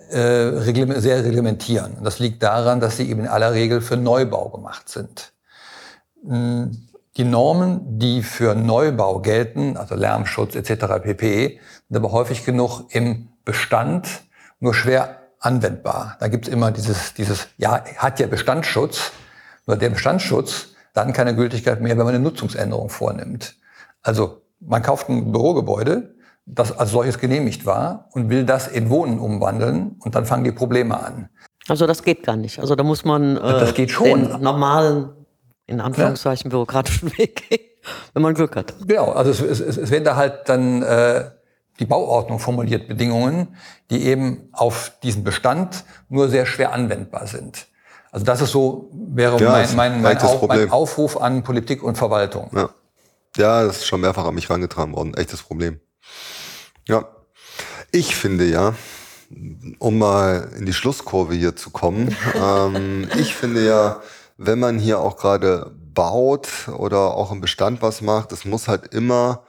äh, 0.10 0.52
sehr 0.60 1.24
reglementieren. 1.24 1.96
Und 1.96 2.04
das 2.04 2.20
liegt 2.20 2.44
daran, 2.44 2.80
dass 2.80 2.98
sie 2.98 3.10
eben 3.10 3.22
in 3.22 3.28
aller 3.28 3.54
Regel 3.54 3.82
für 3.82 3.98
Neubau 3.98 4.50
gemacht 4.50 4.90
sind. 4.90 5.34
Hm, 6.26 6.90
die 7.16 7.24
Normen, 7.24 8.00
die 8.00 8.24
für 8.24 8.56
Neubau 8.56 9.20
gelten, 9.20 9.78
also 9.78 9.96
Lärmschutz 9.96 10.56
etc. 10.56 10.86
pp., 11.04 11.60
sind 11.88 11.98
aber 11.98 12.12
häufig 12.12 12.44
genug 12.44 12.86
im 12.90 13.30
Bestand 13.46 14.08
nur 14.60 14.74
schwer 14.74 15.20
anwendbar. 15.40 16.18
Da 16.20 16.28
gibt 16.28 16.48
es 16.48 16.54
immer 16.54 16.72
dieses, 16.72 17.14
dieses, 17.14 17.48
ja, 17.58 17.84
hat 17.98 18.20
ja 18.20 18.28
Bestandsschutz, 18.28 19.12
nur 19.68 19.78
der 19.78 19.90
Bestandsschutz 19.90 20.73
dann 20.94 21.14
keine 21.14 21.36
Gültigkeit 21.36 21.82
mehr, 21.82 21.98
wenn 21.98 22.06
man 22.06 22.16
eine 22.16 22.24
Nutzungsänderung 22.24 22.90
vornimmt. 22.90 23.56
Also 24.02 24.42
man 24.60 24.82
kauft 24.82 25.10
ein 25.10 25.32
Bürogebäude, 25.32 26.16
das 26.46 26.78
als 26.78 26.92
solches 26.92 27.20
genehmigt 27.20 27.66
war 27.66 28.10
und 28.12 28.30
will 28.30 28.46
das 28.46 28.68
in 28.68 28.90
Wohnen 28.90 29.20
umwandeln 29.20 29.96
und 30.00 30.16
dann 30.16 30.26
fangen 30.26 30.44
die 30.44 30.52
Probleme 30.52 31.00
an. 31.00 31.30
Also 31.68 31.88
das 31.88 32.04
geht 32.04 32.24
gar 32.24 32.36
nicht. 32.36 32.60
Also 32.60 32.76
da 32.76 32.84
muss 32.84 33.06
man 33.06 33.38
äh, 33.38 33.40
das 33.40 33.74
geht 33.74 33.92
schon. 33.92 34.30
den 34.30 34.42
normalen 34.42 35.10
in 35.66 35.80
Anführungszeichen 35.80 36.50
ja. 36.50 36.56
bürokratischen 36.56 37.12
Weg 37.18 37.50
gehen, 37.50 37.62
wenn 38.14 38.22
man 38.22 38.34
Glück 38.34 38.56
hat. 38.56 38.74
Genau, 38.86 39.12
also 39.12 39.32
es, 39.32 39.62
es, 39.62 39.78
es 39.78 39.92
werden 39.92 40.04
da 40.04 40.16
halt 40.18 40.50
dann 40.50 40.84
äh, 40.84 41.32
die 41.80 41.86
Bauordnung 41.86 42.40
formuliert 42.40 42.88
Bedingungen, 42.88 43.56
die 43.90 44.06
eben 44.06 44.50
auf 44.52 44.92
diesen 45.02 45.24
Bestand 45.24 45.86
nur 46.10 46.30
sehr 46.30 46.46
schwer 46.46 46.74
anwendbar 46.74 47.28
sind. 47.28 47.68
Also 48.14 48.28
das 48.28 48.42
ist 48.42 48.52
so, 48.52 48.92
wäre 48.94 49.42
ja, 49.42 49.50
mein, 49.50 49.76
mein, 49.76 50.02
mein, 50.04 50.18
Auf, 50.20 50.48
mein, 50.48 50.70
Aufruf 50.70 51.20
an 51.20 51.42
Politik 51.42 51.82
und 51.82 51.98
Verwaltung. 51.98 52.52
Ja. 52.54 52.70
ja, 53.38 53.64
das 53.64 53.78
ist 53.78 53.88
schon 53.88 54.02
mehrfach 54.02 54.26
an 54.26 54.36
mich 54.36 54.50
herangetragen 54.50 54.96
worden. 54.96 55.16
Echtes 55.16 55.42
Problem. 55.42 55.80
Ja, 56.88 57.08
ich 57.92 58.16
finde 58.16 58.46
ja, 58.46 58.76
um 59.80 59.98
mal 59.98 60.48
in 60.56 60.68
die 60.68 60.74
Schlusskurve 60.74 61.34
hier 61.34 61.56
zu 61.56 61.72
kommen, 61.72 62.16
ähm, 62.36 63.10
ich 63.18 63.34
finde 63.34 63.66
ja, 63.66 64.00
wenn 64.38 64.60
man 64.60 64.78
hier 64.78 65.00
auch 65.00 65.18
gerade 65.18 65.72
baut 65.74 66.50
oder 66.78 67.16
auch 67.16 67.32
im 67.32 67.42
Bestand 67.42 67.82
was 67.82 68.02
macht, 68.02 68.32
es 68.32 68.46
muss 68.46 68.68
halt 68.68 68.94
immer 68.94 69.42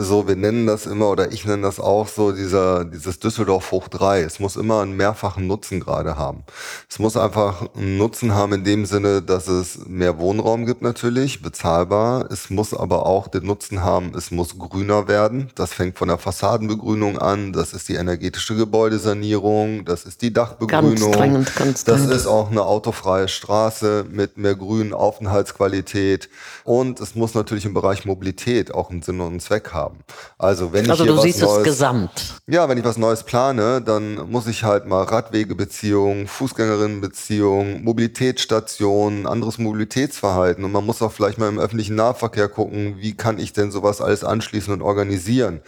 so, 0.00 0.28
wir 0.28 0.36
nennen 0.36 0.68
das 0.68 0.86
immer 0.86 1.10
oder 1.10 1.32
ich 1.32 1.44
nenne 1.44 1.62
das 1.62 1.80
auch 1.80 2.06
so, 2.06 2.30
dieser, 2.30 2.84
dieses 2.84 3.18
Düsseldorf 3.18 3.72
hoch 3.72 3.88
drei. 3.88 4.20
Es 4.20 4.38
muss 4.38 4.54
immer 4.54 4.80
einen 4.80 4.96
mehrfachen 4.96 5.48
Nutzen 5.48 5.80
gerade 5.80 6.16
haben. 6.16 6.44
Es 6.88 7.00
muss 7.00 7.16
einfach 7.16 7.66
einen 7.76 7.98
Nutzen 7.98 8.32
haben 8.32 8.52
in 8.52 8.62
dem 8.62 8.86
Sinne, 8.86 9.22
dass 9.22 9.48
es 9.48 9.80
mehr 9.88 10.20
Wohnraum 10.20 10.66
gibt 10.66 10.82
natürlich, 10.82 11.42
bezahlbar. 11.42 12.30
Es 12.30 12.48
muss 12.48 12.74
aber 12.74 13.06
auch 13.06 13.26
den 13.26 13.44
Nutzen 13.44 13.82
haben, 13.82 14.12
es 14.16 14.30
muss 14.30 14.56
grüner 14.56 15.08
werden. 15.08 15.50
Das 15.56 15.74
fängt 15.74 15.98
von 15.98 16.06
der 16.06 16.18
Fassadenbegrünung 16.18 17.18
an, 17.18 17.52
das 17.52 17.72
ist 17.72 17.88
die 17.88 17.96
energetische 17.96 18.54
Gebäudesanierung, 18.54 19.84
das 19.84 20.04
ist 20.04 20.22
die 20.22 20.32
Dachbegrünung. 20.32 20.94
Ganz 20.94 21.16
dringend, 21.16 21.56
ganz 21.56 21.84
dringend. 21.84 22.10
Das 22.10 22.16
ist 22.16 22.26
auch 22.28 22.52
eine 22.52 22.62
autofreie 22.62 23.26
Straße 23.26 24.06
mit 24.08 24.38
mehr 24.38 24.54
grünen 24.54 24.94
Aufenthaltsqualität. 24.94 26.28
Und 26.62 27.00
es 27.00 27.16
muss 27.16 27.34
natürlich 27.34 27.64
im 27.64 27.74
Bereich 27.74 28.04
Mobilität 28.04 28.72
auch 28.72 28.90
einen 28.90 29.02
Sinn 29.02 29.20
und 29.20 29.30
einen 29.30 29.40
Zweck 29.40 29.72
haben 29.72 29.87
haben. 29.88 30.04
Also 30.38 30.72
wenn 30.72 30.84
ich 30.84 30.90
also 30.90 31.04
hier 31.04 31.12
du 31.12 31.18
was 31.18 31.24
siehst 31.24 31.42
Neues, 31.42 31.58
es 31.58 31.64
gesamt. 31.64 32.34
Ja, 32.46 32.68
wenn 32.68 32.78
ich 32.78 32.84
was 32.84 32.96
Neues 32.96 33.22
plane, 33.22 33.80
dann 33.80 34.30
muss 34.30 34.46
ich 34.46 34.64
halt 34.64 34.86
mal 34.86 35.02
Radwegebeziehungen, 35.04 36.26
Fußgängerinnenbeziehungen, 36.26 37.82
Mobilitätsstationen, 37.82 39.26
anderes 39.26 39.58
Mobilitätsverhalten 39.58 40.64
und 40.64 40.72
man 40.72 40.84
muss 40.84 41.02
auch 41.02 41.12
vielleicht 41.12 41.38
mal 41.38 41.48
im 41.48 41.58
öffentlichen 41.58 41.96
Nahverkehr 41.96 42.48
gucken, 42.48 42.96
wie 42.98 43.16
kann 43.16 43.38
ich 43.38 43.52
denn 43.52 43.70
sowas 43.70 44.00
alles 44.00 44.24
anschließen 44.24 44.72
und 44.72 44.82
organisieren. 44.82 45.60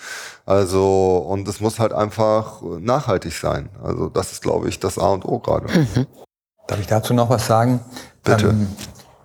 Also 0.47 1.17
und 1.29 1.49
es 1.49 1.61
muss 1.61 1.79
halt 1.79 1.93
einfach 1.93 2.63
nachhaltig 2.63 3.33
sein. 3.33 3.71
Also 3.83 4.09
das 4.09 4.33
ist, 4.33 4.43
glaube 4.43 4.69
ich, 4.69 4.79
das 4.81 4.99
A 4.99 5.09
und 5.09 5.25
O 5.25 5.39
gerade. 5.39 5.67
Mhm. 5.67 6.07
Darf 6.67 6.79
ich 6.79 6.87
dazu 6.87 7.15
noch 7.15 7.31
was 7.31 7.47
sagen? 7.47 7.81
Bitte. 8.23 8.49
Ähm, 8.49 8.69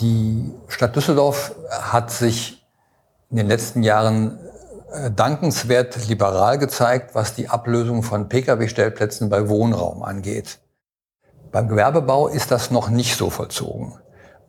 die 0.02 0.52
Stadt 0.68 0.96
Düsseldorf 0.96 1.56
hat 1.70 2.12
sich 2.12 2.66
in 3.30 3.38
den 3.38 3.48
letzten 3.48 3.84
Jahren 3.84 4.38
dankenswert 5.16 6.08
liberal 6.08 6.58
gezeigt, 6.58 7.16
was 7.16 7.36
die 7.36 7.50
Ablösung 7.50 8.04
von 8.04 8.30
Pkw-Stellplätzen 8.30 9.30
bei 9.30 9.50
Wohnraum 9.50 10.04
angeht. 10.04 10.60
Beim 11.52 11.68
Gewerbebau 11.68 12.28
ist 12.28 12.52
das 12.52 12.72
noch 12.72 12.90
nicht 12.90 13.16
so 13.16 13.30
vollzogen. 13.30 13.94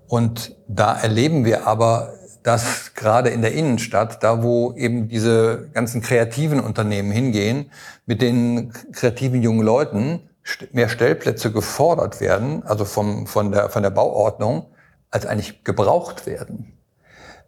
Und 0.09 0.57
da 0.69 0.99
erleben 0.99 1.45
wir 1.45 1.67
aber, 1.67 2.15
dass 2.43 2.95
gerade 2.95 3.31
in 3.31 3.43
der 3.43 3.53
Innenstadt, 3.53 4.23
da 4.23 4.43
wo 4.43 4.73
eben 4.75 5.09
diese 5.09 5.69
ganzen 5.73 6.01
kreativen 6.01 6.61
Unternehmen 6.61 7.11
hingehen, 7.11 7.71
mit 8.07 8.23
den 8.23 8.73
kreativen 8.93 9.43
jungen 9.43 9.63
Leuten 9.65 10.31
mehr 10.73 10.89
Stellplätze 10.89 11.51
gefordert 11.51 12.21
werden, 12.21 12.63
also 12.65 12.85
vom, 12.85 13.27
von, 13.27 13.51
der, 13.51 13.69
von 13.69 13.83
der 13.83 13.91
Bauordnung, 13.91 14.67
als 15.11 15.27
eigentlich 15.27 15.65
gebraucht 15.65 16.27
werden. 16.27 16.79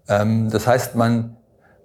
Ähm, 0.09 0.51
das 0.51 0.67
heißt, 0.67 0.95
man 0.95 1.38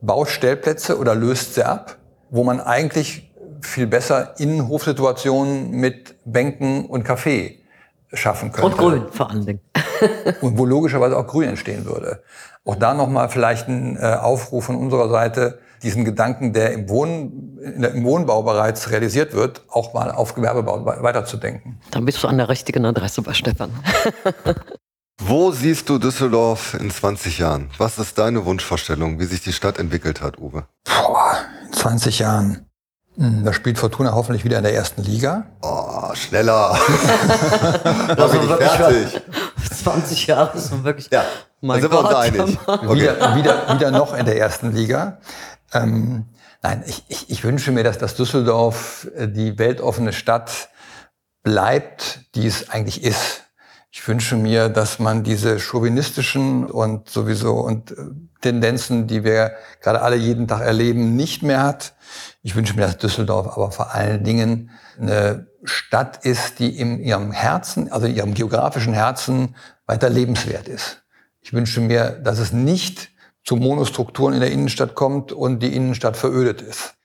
baut 0.03 0.29
Stellplätze 0.29 0.99
oder 0.99 1.15
löst 1.15 1.55
sie 1.55 1.65
ab, 1.65 1.97
wo 2.29 2.43
man 2.43 2.59
eigentlich 2.59 3.31
viel 3.61 3.87
besser 3.87 4.39
Innenhofsituationen 4.39 5.71
mit 5.71 6.15
Bänken 6.25 6.85
und 6.85 7.03
Kaffee 7.03 7.59
schaffen 8.11 8.51
könnte. 8.51 8.67
Und 8.67 8.77
Grün 8.77 9.05
vor 9.11 9.29
allen 9.29 9.45
Dingen. 9.45 9.61
und 10.41 10.57
wo 10.57 10.65
logischerweise 10.65 11.17
auch 11.17 11.25
Grün 11.25 11.49
entstehen 11.49 11.85
würde. 11.85 12.21
Auch 12.65 12.75
da 12.75 12.93
nochmal 12.93 13.29
vielleicht 13.29 13.67
ein 13.67 13.97
äh, 13.97 14.01
Aufruf 14.01 14.65
von 14.65 14.75
unserer 14.75 15.09
Seite, 15.09 15.59
diesen 15.81 16.05
Gedanken, 16.05 16.53
der 16.53 16.71
im, 16.71 16.89
Wohn, 16.89 17.59
im 17.61 18.03
Wohnbau 18.03 18.43
bereits 18.43 18.91
realisiert 18.91 19.33
wird, 19.33 19.63
auch 19.69 19.93
mal 19.93 20.11
auf 20.11 20.33
Gewerbebau 20.33 20.85
weiterzudenken. 20.85 21.79
Dann 21.91 22.05
bist 22.05 22.23
du 22.23 22.27
an 22.27 22.37
der 22.37 22.49
richtigen 22.49 22.85
Adresse 22.85 23.21
bei 23.21 23.33
Stefan. 23.33 23.71
Wo 25.19 25.51
siehst 25.51 25.89
du 25.89 25.99
Düsseldorf 25.99 26.73
in 26.73 26.89
20 26.89 27.37
Jahren? 27.37 27.69
Was 27.77 27.99
ist 27.99 28.17
deine 28.17 28.45
Wunschvorstellung, 28.45 29.19
wie 29.19 29.25
sich 29.25 29.41
die 29.41 29.53
Stadt 29.53 29.77
entwickelt 29.77 30.21
hat, 30.21 30.39
Uwe? 30.39 30.65
Boah, 30.83 31.37
in 31.65 31.71
20 31.71 32.19
Jahren. 32.19 32.65
Hm, 33.15 33.45
da 33.45 33.53
spielt 33.53 33.77
Fortuna 33.77 34.13
hoffentlich 34.13 34.43
wieder 34.43 34.57
in 34.57 34.63
der 34.63 34.73
ersten 34.73 35.03
Liga. 35.03 35.45
Oh, 35.61 36.13
schneller. 36.15 36.77
da 37.83 38.27
bin 38.27 38.41
ich 38.41 38.49
fertig. 38.49 39.21
20 39.83 40.27
Jahre 40.27 40.57
ist 40.57 40.83
wirklich. 40.83 41.09
Ja, 41.11 41.23
mein 41.61 41.81
sind 41.81 41.91
Gott, 41.91 42.05
wir 42.05 42.09
uns 42.09 42.15
einig. 42.15 42.57
Okay. 42.65 42.95
Wieder, 42.95 43.35
wieder, 43.35 43.75
wieder 43.75 43.91
noch 43.91 44.15
in 44.15 44.25
der 44.25 44.37
ersten 44.37 44.73
Liga. 44.73 45.19
Ähm, 45.73 46.25
nein, 46.63 46.83
ich, 46.87 47.03
ich, 47.07 47.29
ich 47.29 47.43
wünsche 47.43 47.71
mir, 47.71 47.83
dass 47.83 47.99
das 47.99 48.15
Düsseldorf 48.15 49.07
äh, 49.15 49.27
die 49.27 49.59
weltoffene 49.59 50.11
Stadt 50.11 50.69
bleibt, 51.43 52.21
die 52.33 52.47
es 52.47 52.69
eigentlich 52.69 53.03
ist. 53.03 53.42
Ich 53.95 54.07
wünsche 54.07 54.35
mir, 54.37 54.69
dass 54.69 54.97
man 54.97 55.21
diese 55.21 55.59
chauvinistischen 55.59 56.65
und 56.65 57.11
sowieso 57.11 57.59
und 57.59 57.91
äh, 57.91 57.95
Tendenzen, 58.41 59.05
die 59.05 59.23
wir 59.23 59.53
gerade 59.81 60.01
alle 60.01 60.15
jeden 60.15 60.47
Tag 60.47 60.61
erleben, 60.61 61.15
nicht 61.15 61.43
mehr 61.43 61.61
hat. 61.61 61.93
Ich 62.41 62.55
wünsche 62.55 62.73
mir, 62.73 62.81
dass 62.81 62.97
Düsseldorf 62.97 63.55
aber 63.55 63.69
vor 63.69 63.93
allen 63.93 64.23
Dingen 64.23 64.71
eine 64.99 65.45
Stadt 65.63 66.25
ist, 66.25 66.57
die 66.57 66.75
in 66.75 67.01
ihrem 67.01 67.31
Herzen, 67.31 67.91
also 67.91 68.07
in 68.07 68.15
ihrem 68.15 68.33
geografischen 68.33 68.95
Herzen 68.95 69.55
weiter 69.85 70.09
lebenswert 70.09 70.67
ist. 70.67 71.03
Ich 71.41 71.53
wünsche 71.53 71.79
mir, 71.79 72.09
dass 72.09 72.39
es 72.39 72.51
nicht 72.51 73.11
zu 73.45 73.57
Monostrukturen 73.57 74.33
in 74.33 74.39
der 74.39 74.51
Innenstadt 74.51 74.95
kommt 74.95 75.31
und 75.31 75.61
die 75.61 75.75
Innenstadt 75.75 76.17
verödet 76.17 76.63
ist. 76.63 76.95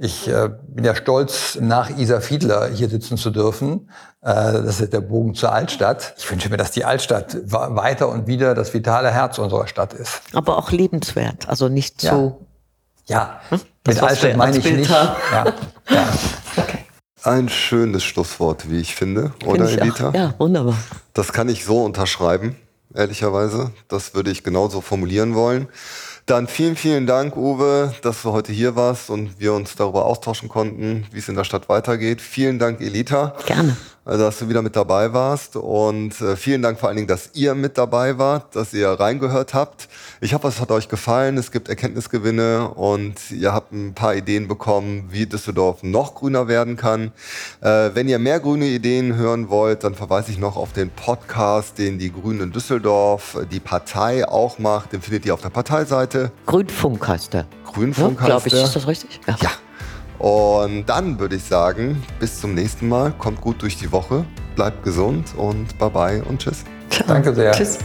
Ich 0.00 0.28
äh, 0.28 0.48
bin 0.68 0.84
ja 0.84 0.94
stolz, 0.94 1.58
nach 1.60 1.90
Isa 1.90 2.20
Fiedler 2.20 2.68
hier 2.68 2.88
sitzen 2.88 3.16
zu 3.16 3.30
dürfen. 3.30 3.90
Äh, 4.20 4.32
das 4.62 4.80
ist 4.80 4.92
der 4.92 5.00
Bogen 5.00 5.34
zur 5.34 5.52
Altstadt. 5.52 6.14
Ich 6.16 6.30
wünsche 6.30 6.48
mir, 6.50 6.56
dass 6.56 6.70
die 6.70 6.84
Altstadt 6.84 7.36
weiter 7.50 8.08
und 8.08 8.28
wieder 8.28 8.54
das 8.54 8.72
vitale 8.72 9.10
Herz 9.10 9.38
unserer 9.38 9.66
Stadt 9.66 9.94
ist. 9.94 10.22
Aber 10.34 10.56
auch 10.56 10.70
lebenswert, 10.70 11.48
also 11.48 11.68
nicht 11.68 12.04
ja. 12.04 12.12
so. 12.12 12.46
Ja, 13.06 13.40
hm? 13.48 13.60
mit 13.88 14.00
Altstadt 14.00 14.36
meine 14.36 14.58
ich 14.58 14.64
nicht. 14.64 14.88
Ja. 14.88 15.16
Ja. 15.32 16.08
Okay. 16.56 16.84
Ein 17.24 17.48
schönes 17.48 18.04
Schlusswort, 18.04 18.70
wie 18.70 18.80
ich 18.80 18.94
finde, 18.94 19.32
oder 19.44 19.66
Find 19.66 19.70
ich 19.70 19.80
Elita? 19.80 20.08
Auch. 20.10 20.14
Ja, 20.14 20.34
wunderbar. 20.38 20.76
Das 21.12 21.32
kann 21.32 21.48
ich 21.48 21.64
so 21.64 21.82
unterschreiben, 21.82 22.54
ehrlicherweise. 22.94 23.72
Das 23.88 24.14
würde 24.14 24.30
ich 24.30 24.44
genauso 24.44 24.80
formulieren 24.80 25.34
wollen. 25.34 25.66
Dann 26.28 26.46
vielen, 26.46 26.76
vielen 26.76 27.06
Dank, 27.06 27.38
Uwe, 27.38 27.94
dass 28.02 28.20
du 28.20 28.32
heute 28.32 28.52
hier 28.52 28.76
warst 28.76 29.08
und 29.08 29.40
wir 29.40 29.54
uns 29.54 29.76
darüber 29.76 30.04
austauschen 30.04 30.50
konnten, 30.50 31.06
wie 31.10 31.20
es 31.20 31.28
in 31.30 31.36
der 31.36 31.44
Stadt 31.44 31.70
weitergeht. 31.70 32.20
Vielen 32.20 32.58
Dank, 32.58 32.82
Elita. 32.82 33.34
Gerne. 33.46 33.78
Also, 34.08 34.24
dass 34.24 34.38
du 34.38 34.48
wieder 34.48 34.62
mit 34.62 34.74
dabei 34.74 35.12
warst. 35.12 35.54
Und 35.54 36.18
äh, 36.22 36.34
vielen 36.34 36.62
Dank 36.62 36.80
vor 36.80 36.88
allen 36.88 36.96
Dingen, 36.96 37.08
dass 37.08 37.28
ihr 37.34 37.54
mit 37.54 37.76
dabei 37.76 38.16
wart, 38.16 38.56
dass 38.56 38.72
ihr 38.72 38.88
reingehört 38.88 39.52
habt. 39.52 39.86
Ich 40.22 40.32
hoffe, 40.32 40.48
es 40.48 40.62
hat 40.62 40.70
euch 40.70 40.88
gefallen. 40.88 41.36
Es 41.36 41.52
gibt 41.52 41.68
Erkenntnisgewinne 41.68 42.70
und 42.70 43.30
ihr 43.30 43.52
habt 43.52 43.70
ein 43.72 43.92
paar 43.92 44.14
Ideen 44.14 44.48
bekommen, 44.48 45.08
wie 45.10 45.26
Düsseldorf 45.26 45.82
noch 45.82 46.14
grüner 46.14 46.48
werden 46.48 46.76
kann. 46.76 47.12
Äh, 47.60 47.90
wenn 47.92 48.08
ihr 48.08 48.18
mehr 48.18 48.40
grüne 48.40 48.64
Ideen 48.64 49.14
hören 49.14 49.50
wollt, 49.50 49.84
dann 49.84 49.94
verweise 49.94 50.32
ich 50.32 50.38
noch 50.38 50.56
auf 50.56 50.72
den 50.72 50.88
Podcast, 50.88 51.76
den 51.76 51.98
die 51.98 52.10
Grünen 52.10 52.40
in 52.40 52.52
Düsseldorf, 52.52 53.36
die 53.52 53.60
Partei 53.60 54.26
auch 54.26 54.58
macht. 54.58 54.94
Den 54.94 55.02
findet 55.02 55.26
ihr 55.26 55.34
auf 55.34 55.42
der 55.42 55.50
Parteiseite. 55.50 56.32
Grünfunk 56.46 57.06
heißt 57.06 57.34
der. 57.34 57.44
Grünfunk 57.66 58.20
ja, 58.26 58.36
heißt 58.36 58.46
ich, 58.46 58.52
der. 58.54 58.64
Ist 58.64 58.74
das 58.74 58.86
richtig? 58.86 59.20
ja. 59.26 59.36
ja. 59.42 59.50
Und 60.18 60.86
dann 60.86 61.18
würde 61.18 61.36
ich 61.36 61.44
sagen, 61.44 62.02
bis 62.18 62.40
zum 62.40 62.54
nächsten 62.54 62.88
Mal. 62.88 63.12
Kommt 63.18 63.40
gut 63.40 63.62
durch 63.62 63.76
die 63.76 63.92
Woche, 63.92 64.24
bleibt 64.56 64.82
gesund 64.82 65.34
und 65.36 65.78
bye 65.78 65.90
bye 65.90 66.22
und 66.24 66.40
tschüss. 66.40 66.64
Danke 67.06 67.34
sehr. 67.34 67.52
Tschüss. 67.52 67.78